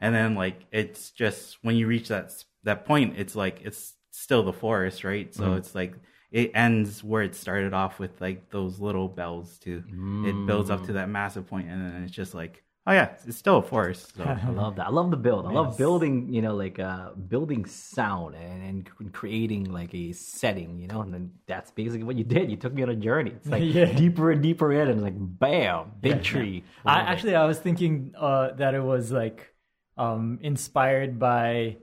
[0.00, 2.32] And then like it's just when you reach that
[2.64, 5.94] that point it's like it's still the forest right so it's like
[6.30, 9.82] it ends where it started off with like those little bells too
[10.26, 13.36] it builds up to that massive point and then it's just like oh yeah it's
[13.36, 14.86] still a forest so I love that.
[14.86, 15.46] I love the build.
[15.46, 20.78] I love building, you know, like uh building sound and, and creating like a setting,
[20.78, 22.50] you know, and then that's basically what you did.
[22.50, 23.32] You took me on a journey.
[23.36, 23.92] It's like Yeah.
[23.92, 26.64] deeper and deeper in and like bam, big tree.
[26.86, 29.54] I actually I was thinking uh, that it was like
[29.96, 31.76] um, inspired by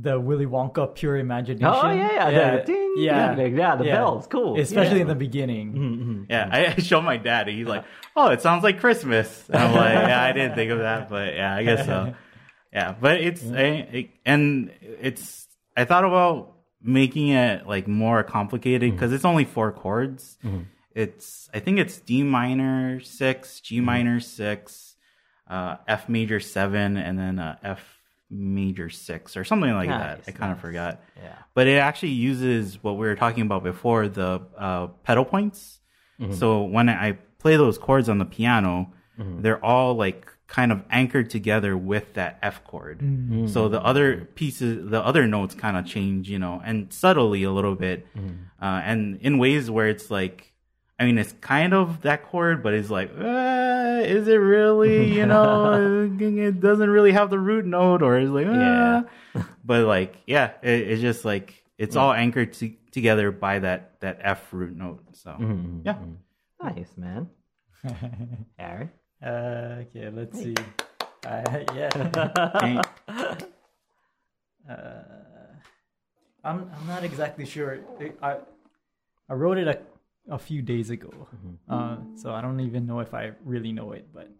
[0.00, 1.66] the Willy Wonka Pure Imagination.
[1.66, 2.56] Oh yeah, yeah.
[2.56, 4.58] The ding, yeah, yeah, yeah, the bells, cool.
[4.58, 5.02] Especially Yeah.
[5.02, 5.72] in the beginning.
[5.72, 6.22] Mm-hmm, mm-hmm.
[6.30, 7.84] yeah I, I showed my dad and he's like
[8.16, 11.34] oh it sounds like christmas and i'm like yeah i didn't think of that but
[11.34, 12.14] yeah i guess so
[12.72, 18.82] yeah but it's I, it, and it's i thought about making it like more complicated
[18.82, 18.96] mm-hmm.
[18.96, 20.38] because it's only four chords
[20.94, 24.96] it's i think it's d minor six g minor six
[25.48, 27.98] uh f major seven and then uh, f
[28.32, 30.18] major six or something like that.
[30.26, 31.00] I kind of forgot.
[31.22, 31.34] Yeah.
[31.54, 35.78] but it actually uses what we were talking about before the uh, pedal points.
[36.38, 38.92] So when i play those chords on the piano
[39.42, 43.00] they're all like kind of anchored together with that f chord.
[43.48, 47.50] So the other pieces the other notes kind of change you know and subtly a
[47.50, 48.06] little bit.
[48.60, 50.51] Uh, and in ways where it's like
[51.02, 55.12] I mean, it's kind of that chord, but it's like, uh, is it really?
[55.12, 58.52] You know, it doesn't really have the root note, or it's like, uh.
[58.52, 59.02] Yeah.
[59.64, 64.18] but like, yeah, it, it's just like it's all anchored to, together by that that
[64.20, 65.02] F root note.
[65.14, 65.34] So
[65.84, 65.96] yeah,
[66.62, 67.28] Nice, man.
[68.60, 68.92] Aaron.
[69.20, 70.54] Uh, okay, let's see.
[71.26, 71.90] Uh, yeah,
[72.62, 72.86] And-
[76.44, 77.80] I'm I'm not exactly sure.
[77.98, 78.36] It- I
[79.28, 79.80] I wrote it a
[80.30, 81.28] a few days ago,
[81.68, 84.30] uh, so I don't even know if I really know it, but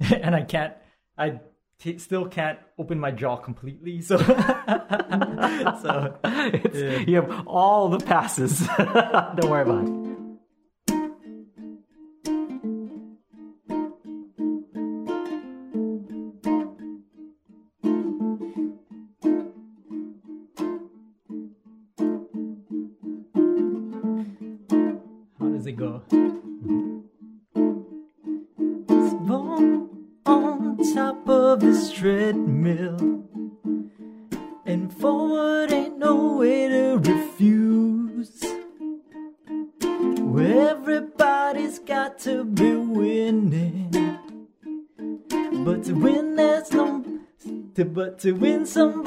[0.10, 0.74] and I can't.
[1.18, 1.40] I
[1.78, 4.02] t- still can't open my jaw completely.
[4.02, 4.18] So
[5.82, 8.66] so It's, You have all the passes.
[8.78, 10.05] Don't worry about it.
[48.20, 49.05] To, win, somebody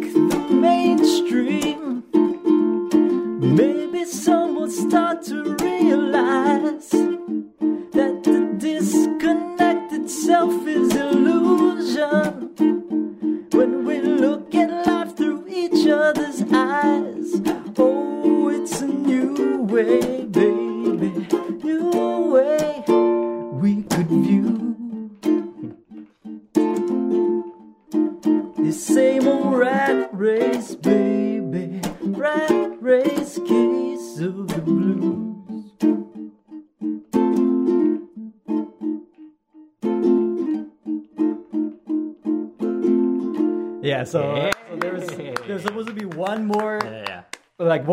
[0.00, 2.04] break the mainstream,
[3.56, 5.73] maybe some would start to realize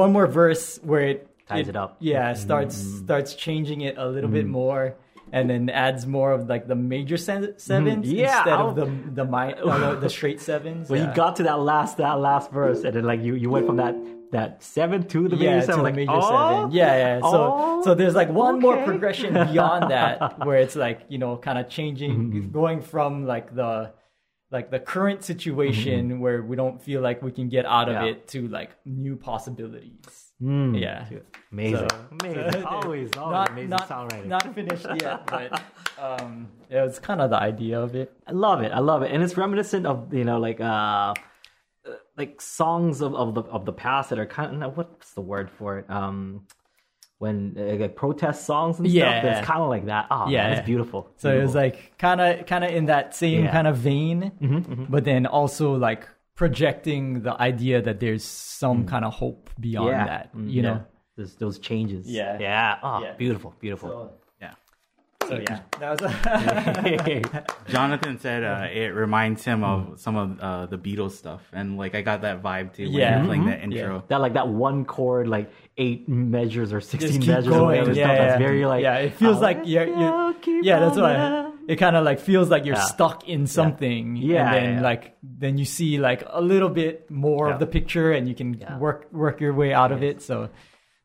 [0.04, 1.20] one more verse where it
[1.52, 1.97] Ties it up.
[1.99, 3.04] Yeah, starts mm.
[3.04, 4.62] starts changing it a little bit mm.
[4.62, 4.95] more,
[5.36, 7.58] and then adds more of like the major se- mm-hmm.
[7.58, 8.88] sevens Yeah, instead I'll- of the
[9.20, 10.89] the mi- the, the straight sevens.
[10.89, 11.10] When yeah.
[11.10, 13.78] you got to that last that last verse, and then like you you went from
[13.84, 13.95] that
[14.32, 16.72] that seven to the yeah, major to seven, the like major oh, seven.
[16.72, 17.20] Yeah, yeah.
[17.20, 21.36] So Oh, so there's like one more progression beyond that where it's like you know
[21.47, 22.52] kind of changing, Mm-hmm.
[22.60, 23.91] going from like the
[24.52, 26.20] like the current situation Mm-hmm.
[26.20, 28.12] where we don't feel like we can get out of Yeah.
[28.12, 30.34] it to like new possibilities.
[30.41, 30.80] Mm.
[30.80, 31.06] Yeah.
[31.52, 34.26] amazing, So- amazing, so- always, always not, amazing not, songwriting.
[34.28, 35.62] Not finished yet, but
[36.02, 38.12] um, yeah, it's kind of the idea of it.
[38.28, 38.72] I love it.
[38.72, 41.14] I love it, and it's reminiscent of you know like uh, uh,
[42.18, 45.49] like songs of, of the of the past that are kind of what's the word
[45.49, 45.86] for it?
[45.89, 46.47] Um,
[47.22, 49.22] when uh, like protest songs and Yeah.
[49.22, 49.38] stuff.
[49.38, 50.07] It's kind of like that.
[50.09, 50.53] Oh, yeah, Yeah.
[50.57, 51.01] it's beautiful.
[51.17, 53.39] So it was like kind of kind of in that same Yeah.
[53.47, 54.32] Mm-hmm, kind of vein,
[54.89, 56.03] but then also like
[56.36, 59.91] projecting the idea that there's some kind of hope beyond Mm.
[59.91, 60.36] yeah, that.
[60.36, 60.78] Mm, You know.
[61.17, 62.03] those those changes.
[62.09, 62.39] Yeah.
[62.39, 62.78] yeah.
[62.82, 63.89] Oh, beautiful, beautiful.
[63.89, 64.11] So.
[65.28, 67.51] So yeah, that was.
[67.67, 71.95] Jonathan said uh, it reminds him of some of uh, the Beatles stuff, and like
[71.95, 73.17] I got that vibe too when Yeah.
[73.17, 73.49] you're playing Mm-hmm.
[73.51, 74.03] that intro.
[74.07, 77.86] that like that one chord, like eight measures or sixteen measures or going.
[77.95, 78.28] Yeah, yeah.
[78.28, 78.97] That's very like yeah.
[78.97, 80.80] It feels like you're, yeah, you're yeah.
[80.80, 82.82] That's on why it kind of like feels like you're Yeah.
[82.82, 84.15] stuck in something.
[84.15, 84.82] Yeah, and then yeah, yeah.
[84.82, 87.53] like then you see like a little bit more Yeah.
[87.53, 88.78] of the picture, and you can Yeah.
[88.78, 90.22] work work your way out of it.
[90.22, 90.49] So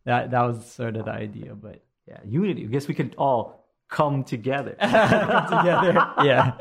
[0.05, 2.63] that that was sort of the idea, but yeah, unity.
[2.65, 4.73] I guess we could all come together.
[4.81, 5.93] together,
[6.25, 6.53] yeah.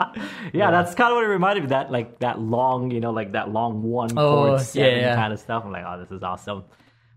[0.53, 1.65] yeah, that's kind of what it reminded me.
[1.65, 5.05] of, That like that long, you know, like that long one Oh, chord seven yeah,
[5.07, 5.15] yeah.
[5.15, 5.63] kind of stuff.
[5.65, 6.63] I'm like, oh, this is awesome.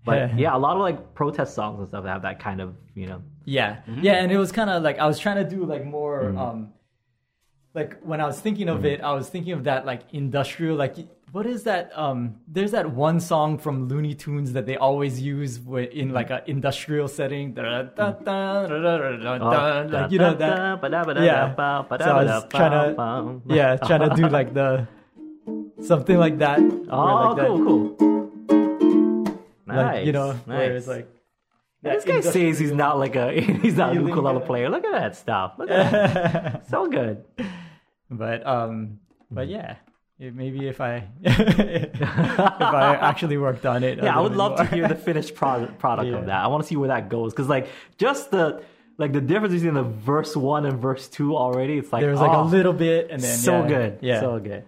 [0.05, 3.07] But yeah, a lot of like protest songs and stuff have that kind of, you
[3.07, 4.01] know, Yeah, Mm-hmm.
[4.03, 6.73] yeah, and it was kind of like I was trying to do like more, um,
[7.75, 8.87] like when I was thinking of Mm-hmm.
[8.87, 10.97] it, I was thinking of that like industrial, like
[11.33, 11.91] what is that?
[11.95, 15.59] Um, there's that one song from Looney Tunes that they always use
[15.93, 17.55] in like an industrial setting.
[17.55, 17.97] Like
[20.11, 20.81] you know that.
[21.25, 21.55] Yeah.
[22.01, 24.87] So I was trying to, yeah, trying to do like the
[25.83, 26.59] something like that.
[26.91, 27.05] Oh,
[27.35, 29.35] like that- cool, cool.
[29.67, 30.47] Like Nice, you know, nice.
[30.47, 31.09] where it's like.
[31.83, 34.71] this guy says he's not like a he's not a ukulele player.
[34.71, 35.55] Look at that stuff.
[35.59, 36.69] Look at that.
[36.71, 37.25] so good.
[38.11, 38.99] but um
[39.31, 39.53] but Mm-hmm.
[39.61, 39.77] yeah
[40.19, 44.65] it- maybe if i if i actually worked on it Yeah, I would love to
[44.65, 46.19] hear the finished product product Yeah.
[46.19, 46.45] of that.
[46.45, 48.63] I want to see where that goes because like just the
[48.99, 51.79] like the difference between the verse one and verse two already.
[51.79, 54.39] It's like there's like oh, a little bit and then so yeah, good, yeah so
[54.41, 54.65] good.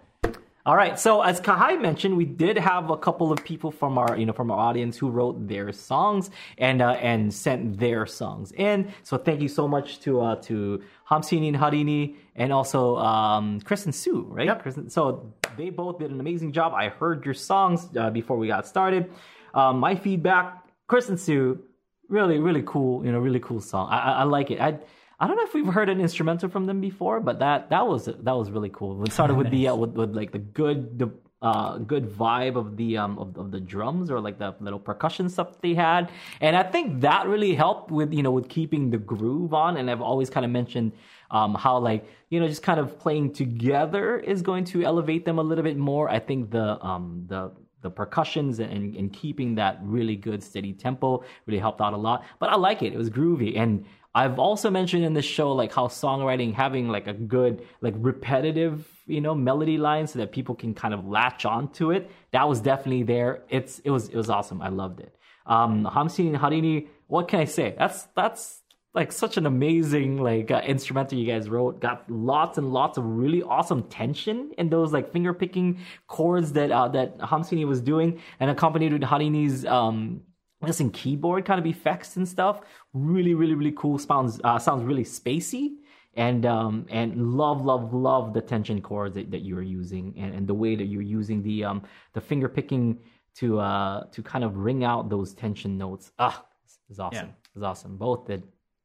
[0.67, 4.17] All right, so as Kahai mentioned, we did have a couple of people from our,
[4.19, 8.53] you know, from our audience who wrote their songs and uh, and sent their songs
[8.53, 8.93] in.
[9.03, 14.27] So thank you so much to uh, to Hamsini Harini and also um, and Sue,
[14.29, 14.47] right?
[14.47, 14.63] Yep.
[14.63, 16.73] Kristen, so they both did an amazing job.
[16.75, 19.11] I heard your songs uh, before we got started.
[19.55, 21.63] Um, my feedback, Kristen Sue,
[22.09, 23.05] really, really cool.
[23.05, 23.89] You know, really cool song.
[23.91, 24.61] I, I, I like it.
[24.61, 24.79] I
[25.21, 28.07] I don't know if we've heard an instrumental from them before, but that that was
[28.07, 29.05] that was really cool.
[29.05, 31.11] It started with the uh, with, with like the good the
[31.43, 35.29] uh good vibe of the um of, of the drums or like the little percussion
[35.29, 38.97] stuff they had, and I think that really helped with you know with keeping the
[38.97, 39.77] groove on.
[39.77, 40.93] And I've always kind of mentioned
[41.31, 45.39] um how like you know just kind of playing together is going to elevate them
[45.39, 46.09] a little bit more.
[46.09, 47.53] I think the um the
[47.83, 52.25] the percussions and, and keeping that really good steady tempo really helped out a lot.
[52.39, 52.93] But I like it.
[52.93, 53.59] It was groovy.
[53.59, 57.95] And I've also mentioned in this show like how songwriting having like a good like
[57.97, 62.11] repetitive you know melody line so that people can kind of latch onto it.
[62.33, 63.43] That was definitely there.
[63.49, 64.61] It's it was it was awesome.
[64.63, 65.15] I loved it.
[65.47, 66.89] Um, Hamsin Harini.
[67.07, 67.75] What can I say?
[67.79, 68.63] That's that's
[68.93, 71.81] like such an amazing like uh, instrumental you guys wrote.
[71.81, 75.79] Got lots and lots of really awesome tension in those like finger picking
[76.09, 80.23] chords that uh, that Hamsini was doing, and accompanied with Harini's um
[80.67, 82.61] just in keyboard kind of effects and stuff.
[82.93, 83.99] Really, really, really cool.
[83.99, 85.77] Sounds uh, sounds really spacey.
[86.15, 90.35] And um and love love love the tension chords that, that you are using and,
[90.35, 91.83] and the way that you're using the um
[92.15, 92.99] the finger picking
[93.37, 96.11] to uh to kind of ring out those tension notes.
[96.19, 96.45] Ah,
[96.91, 97.29] it's awesome.
[97.29, 97.33] Yeah.
[97.55, 97.97] It's awesome.
[97.97, 98.43] Both did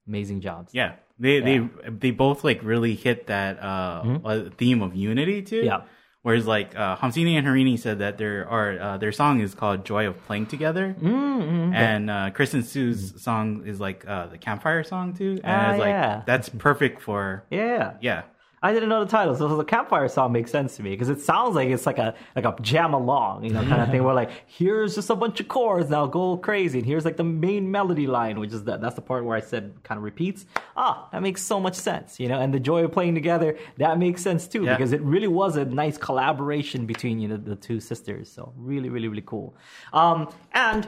[0.08, 0.72] amazing jobs.
[0.74, 5.58] Yeah, they they they both like really hit that uh, uh, theme of unity too.
[5.58, 5.66] Mm-hmm.
[5.68, 5.82] Yeah.
[6.22, 9.86] Whereas like uh, Hamsini and Harini said that their are uh, their song is called
[9.86, 11.74] "Joy of Playing Together," Mm-hmm.
[11.74, 15.40] and uh, Kristen Sue's song is like uh, the campfire song too.
[15.44, 16.24] And Ah, it's like yeah.
[16.26, 17.94] that's perfect for Yeah.
[18.02, 18.24] yeah.
[18.66, 21.22] I didn't know the title, so the campfire song makes sense to me because it
[21.22, 24.04] sounds like it's like a like a jam along, you know, kind of thing.
[24.04, 27.24] Where like here's just a bunch of chords, now go crazy, and here's like the
[27.24, 30.46] main melody line, which is that that's the part where I said kind of repeats.
[30.76, 32.40] Ah, that makes so much sense, you know.
[32.40, 34.76] And the joy of playing together that makes sense too Yeah.
[34.76, 38.32] because it really was a nice collaboration between you know the two sisters.
[38.32, 39.56] So really, really, really cool.
[39.94, 40.88] Um, and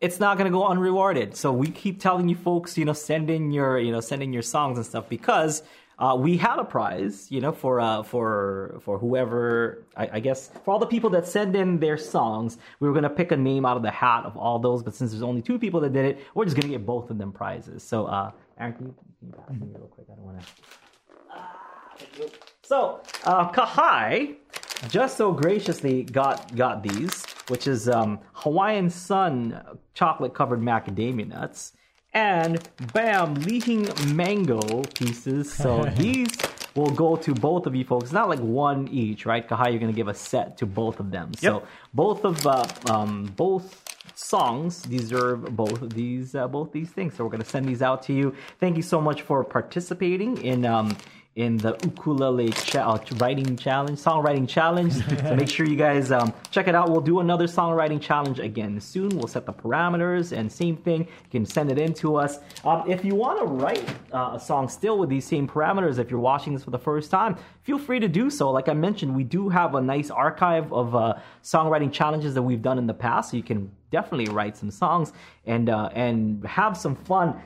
[0.00, 1.36] it's not going to go unrewarded.
[1.36, 4.32] So we keep telling you folks, you know, send in your, you know, send in
[4.32, 5.62] your songs and stuff because
[5.98, 10.50] uh, we had a prize, you know, for uh, for for whoever, I, I guess,
[10.64, 13.64] for all the people that send in their songs, we were to pick a name
[13.64, 14.82] out of the hat of all those.
[14.82, 17.18] But since there's only two people that did it, we're just to get both of
[17.18, 17.82] them prizes.
[17.82, 20.06] So, uh, Aaron, can you, can you pass me real quick?
[20.10, 22.30] I don't want to.
[22.62, 24.36] So, uh, Kahai
[24.88, 29.60] just so graciously got got these, which is um, Hawaiian Sun
[29.94, 31.72] chocolate covered macadamia nuts,
[32.14, 35.52] and bam, li hing mango pieces.
[35.52, 36.30] So these
[36.74, 38.04] will go to both of you folks.
[38.04, 39.46] It's Not like one each, right?
[39.46, 41.32] Kahai, you're gonna give a set to both of them.
[41.34, 41.62] So
[41.94, 43.82] both of uh, um, both
[44.14, 47.14] songs deserve both of these uh, both these things.
[47.14, 48.34] So we're gonna send these out to you.
[48.60, 50.96] Thank you so much for participating in um,
[51.34, 54.92] in the ukulele cha- uh, writing challenge, songwriting challenge.
[55.22, 56.90] so make sure you guys um, check it out.
[56.90, 59.08] We'll do another songwriting challenge again soon.
[59.10, 61.00] We'll set the parameters and same thing.
[61.00, 62.38] You can send it in to us.
[62.64, 66.10] Um, if you want to write uh, a song still with these same parameters, if
[66.10, 68.50] you're watching this for the first time, feel free to do so.
[68.50, 72.62] Like I mentioned, we do have a nice archive of uh, songwriting challenges that we've
[72.62, 75.12] done in the past, so you can definitely write some songs
[75.46, 77.40] and uh, and have some fun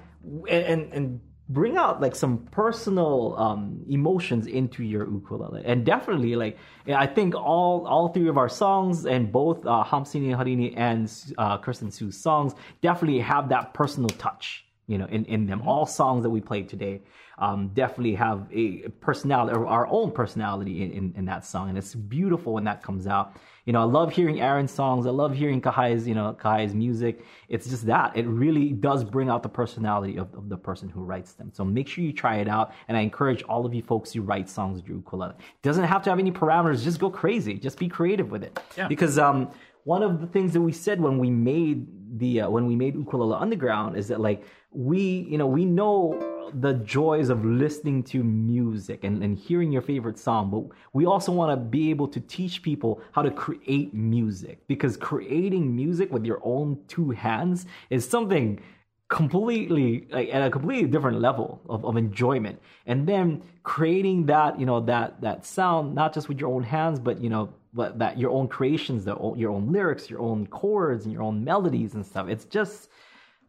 [0.49, 5.63] and and, and bring out like some personal um, emotions into your ukulele.
[5.65, 10.37] And definitely like i think all all three of our songs and both uh, hamsini
[10.37, 15.47] harini and uh, kristen sue's songs definitely have that personal touch you know in, in
[15.47, 15.63] them.
[15.67, 17.03] All songs that we played today
[17.39, 21.69] um, definitely have a personality or our own personality in, in, in that song.
[21.69, 23.37] And it's beautiful when that comes out
[23.67, 25.07] you know i love hearing aaron's songs.
[25.07, 27.25] I love hearing kahai's you know kahai's music.
[27.49, 28.17] It's just that.
[28.17, 31.51] It really does bring out the personality of, of the person who writes them.
[31.53, 32.73] So make sure you try it out.
[32.89, 35.85] And i encourage all of you folks who write songs with your ukulele it doesn't
[35.85, 36.83] have to have any parameters.
[36.83, 37.55] Just go crazy.
[37.55, 38.59] Just be creative with it.
[38.77, 38.89] Yeah.
[38.89, 39.51] because um
[39.85, 41.87] one of the things that we said when we made
[42.19, 46.36] the uh, when we made ukulele underground is that like we you know we know
[46.55, 51.33] the joys of listening to music and, and hearing your favorite song but we also
[51.33, 56.25] want to be able to teach people how to create music because creating music with
[56.25, 58.61] your own two hands is something
[59.09, 62.61] completely like at a completely different level of, of enjoyment.
[62.87, 66.99] And then creating that you know that that sound not just with your own hands
[66.99, 71.05] but you know but that your own creations the, your own lyrics your own chords
[71.05, 72.89] and your own melodies and stuff it's just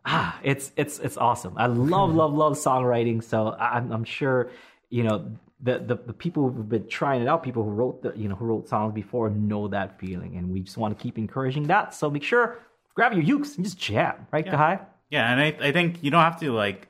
[0.07, 1.53] ah it's it's it's awesome.
[1.57, 3.23] I love love love songwriting.
[3.23, 4.49] So i'm, I'm sure
[4.89, 5.17] you know
[5.61, 8.35] the, the the people who've been trying it out people who wrote the you know
[8.35, 10.35] who wrote songs before know that feeling.
[10.37, 11.93] And we just want to keep encouraging that.
[11.93, 12.57] So make sure
[12.95, 14.79] grab your ukes and just jam right Kahai?
[15.09, 16.87] Yeah, and I, I think you don't have to like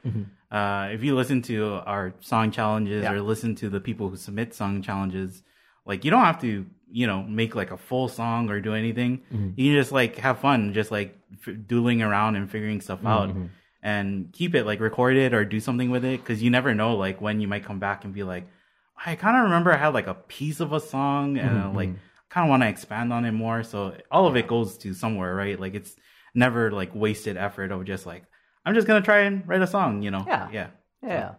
[0.52, 3.14] uh, if you listen to our song challenges Yeah.
[3.14, 5.44] or listen to the people who submit song challenges,
[5.88, 9.20] like you don't have to you know make like a full song or do anything.
[9.34, 9.52] Mm-hmm.
[9.56, 13.08] You can just like have fun, just like f- doodling around and figuring stuff mm-hmm,
[13.08, 13.46] out, mm-hmm.
[13.82, 17.22] and keep it like recorded or do something with it because you never know like
[17.22, 18.48] when you might come back and be like,
[19.06, 21.90] I kind of remember I had like a piece of a song and uh, like
[22.30, 23.64] kind of want to expand on it more.
[23.64, 25.60] So all of it goes to somewhere, right?
[25.60, 25.96] Like it's
[26.34, 28.24] never like wasted effort of just like
[28.66, 30.26] I'm just gonna try and write a song, you know?
[30.28, 30.50] Yeah.
[30.52, 30.68] yeah,
[31.02, 31.34] yeah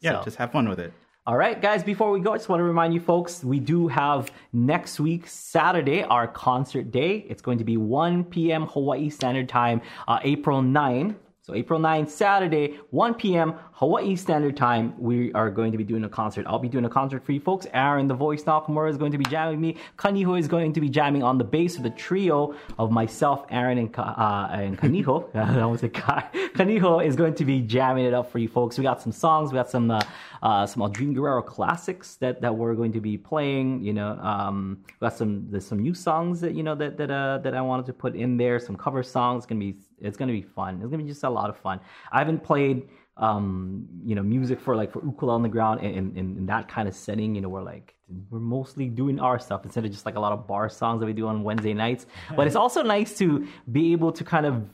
[0.00, 0.18] yeah.
[0.18, 0.92] So- Just have fun with it.
[1.30, 3.86] All right, guys, before we go, I just want to remind you folks we do
[3.86, 7.24] have next week, Saturday, our concert day.
[7.28, 8.66] It's going to be 1 p.m.
[8.66, 11.14] Hawaii Standard Time, uh, April 9.
[11.42, 13.54] So April 9th, Saturday, 1 p.m.
[13.72, 16.46] Hawaii Standard Time, we are going to be doing a concert.
[16.46, 17.66] I'll be doing a concert for you folks.
[17.72, 19.76] Aaron, the voice Nakamura, is going to be jamming me.
[19.96, 23.78] Kaniho is going to be jamming on the bass of the trio of myself, Aaron,
[23.78, 25.34] and, uh, and Kaniho.
[25.34, 26.28] I was a guy.
[26.54, 28.76] Kaniho is going to be jamming it up for you folks.
[28.76, 29.50] We got some songs.
[29.50, 30.02] We got some uh,
[30.42, 33.82] uh, some Aldrine Guerrero classics that, that we're going to be playing.
[33.82, 37.10] You know, um, we got some there's some new songs that you know that that
[37.10, 38.58] uh, that I wanted to put in there.
[38.58, 39.44] Some cover songs.
[39.44, 40.80] It's gonna be it's gonna be fun.
[40.80, 41.80] It's gonna be just a lot of fun.
[42.12, 46.46] I haven't played um, you know music for like for ukulele underground in, in, in
[46.46, 47.34] that kind of setting.
[47.34, 47.94] You know, we're like
[48.30, 51.06] we're mostly doing our stuff instead of just like a lot of bar songs that
[51.06, 52.06] we do on Wednesday nights.
[52.36, 54.64] But it's also nice to be able to kind of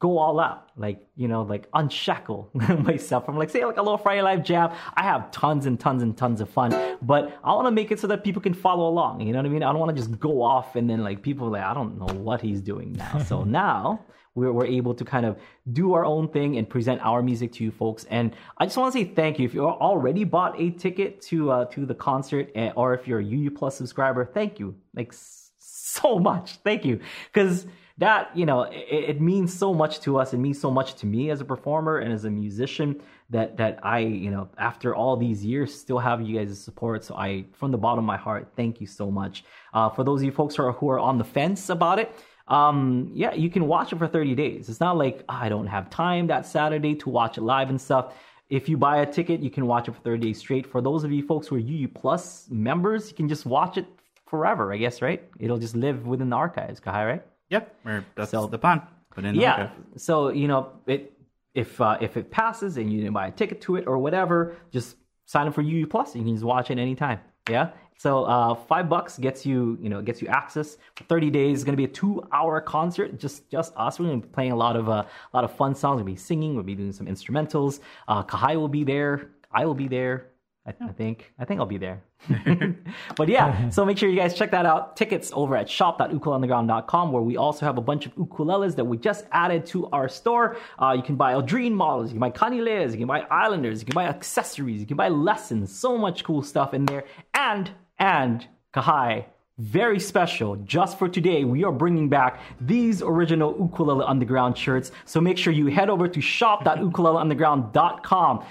[0.00, 3.98] go all out, like you know, like unshackle myself from like say like a little
[3.98, 4.72] Friday Live jam.
[4.94, 6.70] I have tons and tons and tons of fun,
[7.02, 9.20] but I want to make it so that people can follow along.
[9.20, 9.62] You know what I mean?
[9.62, 11.98] I don't want to just go off and then like people are like I don't
[11.98, 13.18] know what he's doing now.
[13.18, 14.04] so now
[14.38, 15.36] we're, we're able to kind of
[15.72, 18.04] do our own thing and present our music to you folks.
[18.04, 21.50] And I just want to say thank you if you already bought a ticket to
[21.50, 25.12] uh, to the concert, and, or if you're a UU Plus subscriber, thank you like
[25.58, 27.00] so much, thank you
[27.32, 27.66] because
[27.98, 30.32] that you know it, it, means so much to us.
[30.32, 33.78] It means so much to me as a performer and as a musician that that
[33.82, 37.04] i you know after all these years still have you guys' support.
[37.04, 39.44] So i from the bottom of my heart thank you so much.
[39.74, 42.14] Uh, for those of you folks who are, who are on the fence about it
[42.46, 44.68] um, yeah you can watch it for 30 days.
[44.68, 47.80] It's not like oh, i don't have time that saturday to watch it live and
[47.80, 48.14] stuff.
[48.48, 50.66] If you buy a ticket you can watch it for 30 days straight.
[50.66, 53.86] For those of you folks who are uu plus members you can just watch it
[54.26, 55.28] forever i guess right?
[55.40, 58.82] It'll just live within the archives Kahai, right Yep, or that's So- the pun.
[59.10, 59.70] Put in the yeah.
[59.96, 61.12] So you know, it
[61.54, 64.54] if uh, if it passes and you didn't buy a ticket to it or whatever,
[64.70, 66.14] just sign up for UU Plus.
[66.14, 67.18] You can just watch it anytime.
[67.50, 67.70] Yeah.
[67.96, 71.58] So uh, five bucks gets you you know gets you access for 30 days.
[71.58, 73.18] It's gonna be a two hour concert.
[73.18, 73.98] Just just us.
[73.98, 74.92] We're gonna be playing a lot of uh,
[75.32, 75.96] a lot of fun songs.
[75.96, 76.54] We'll be singing.
[76.54, 77.80] We'll be doing some instrumentals.
[78.06, 79.30] Uh, Kahai will be there.
[79.50, 80.26] I will be there.
[80.68, 82.02] I, I think I think I'll be there.
[83.16, 84.96] but yeah, so make sure you guys check that out.
[84.96, 89.24] Tickets over at shop.ukuleleunderground.com where we also have a bunch of ukuleles that we just
[89.32, 90.56] added to our store.
[90.80, 93.86] Uh, you can buy Aldrine models, you can buy Kanile'as, you can buy Islanders, you
[93.86, 95.74] can buy accessories, you can buy lessons.
[95.74, 97.04] So much cool stuff in there.
[97.34, 99.24] And and Kahai,
[99.58, 104.92] very special, just for today, we are bringing back these original Ukulele Underground shirts.
[105.04, 108.44] So make sure you head over to shop.ukuleleunderground.com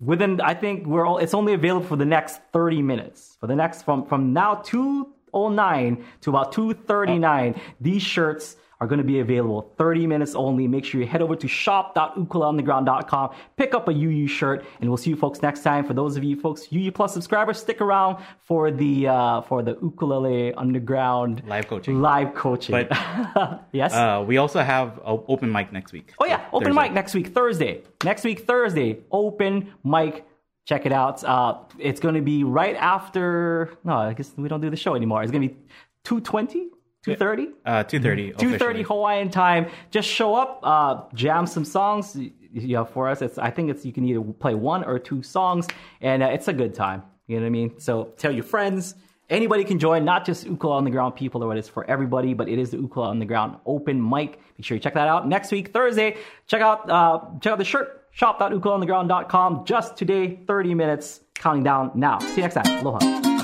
[0.00, 3.36] within i think we're all it's only available for the next 30 minutes.
[3.40, 9.04] For the next from from now 209 to about 239 these shirts are going to
[9.04, 13.92] be available 30 minutes only make sure you head over to shop.ukuleleunderground.com pick up a
[13.92, 16.90] uu shirt and we'll see you folks next time for those of you folks uu
[16.92, 22.00] plus subscribers stick around for the uh for the ukulele underground Live coaching.
[22.02, 26.12] live coaching But- yes Uh, we also have open mic next week.
[26.20, 26.82] Oh yeah, open Thursday.
[26.82, 27.82] mic next week Thursday.
[28.04, 30.24] Next week Thursday, open mic.
[30.66, 31.22] Check it out.
[31.24, 33.70] Uh, it's going to be right after.
[33.84, 35.22] No, I guess we don't do the show anymore.
[35.22, 35.60] It's going to be
[36.04, 36.70] 220,
[37.14, 37.52] 230.
[37.64, 38.32] Uh, two thirty.
[38.32, 39.66] 2:30 Hawaiian time.
[39.90, 42.16] Just show up, uh, jam some songs.
[42.16, 45.22] You know, for us, it's I think it's you can either play one or two
[45.22, 45.66] songs,
[46.00, 47.02] and uh, it's a good time.
[47.26, 47.80] You know what I mean?
[47.80, 48.94] So tell your friends.
[49.28, 52.60] Anybody can join, not just Ukulele Underground people, or what it's for everybody, but it
[52.60, 54.38] is the Ukulele Underground open mic.
[54.56, 56.16] Make sure you check that out next week, Thursday.
[56.46, 59.64] Check out uh, check out the shirt, shop.ukuleleunderground.com.
[59.64, 62.18] Just today, 30 minutes, counting down now.
[62.20, 62.86] See you next time.
[62.86, 63.35] Aloha.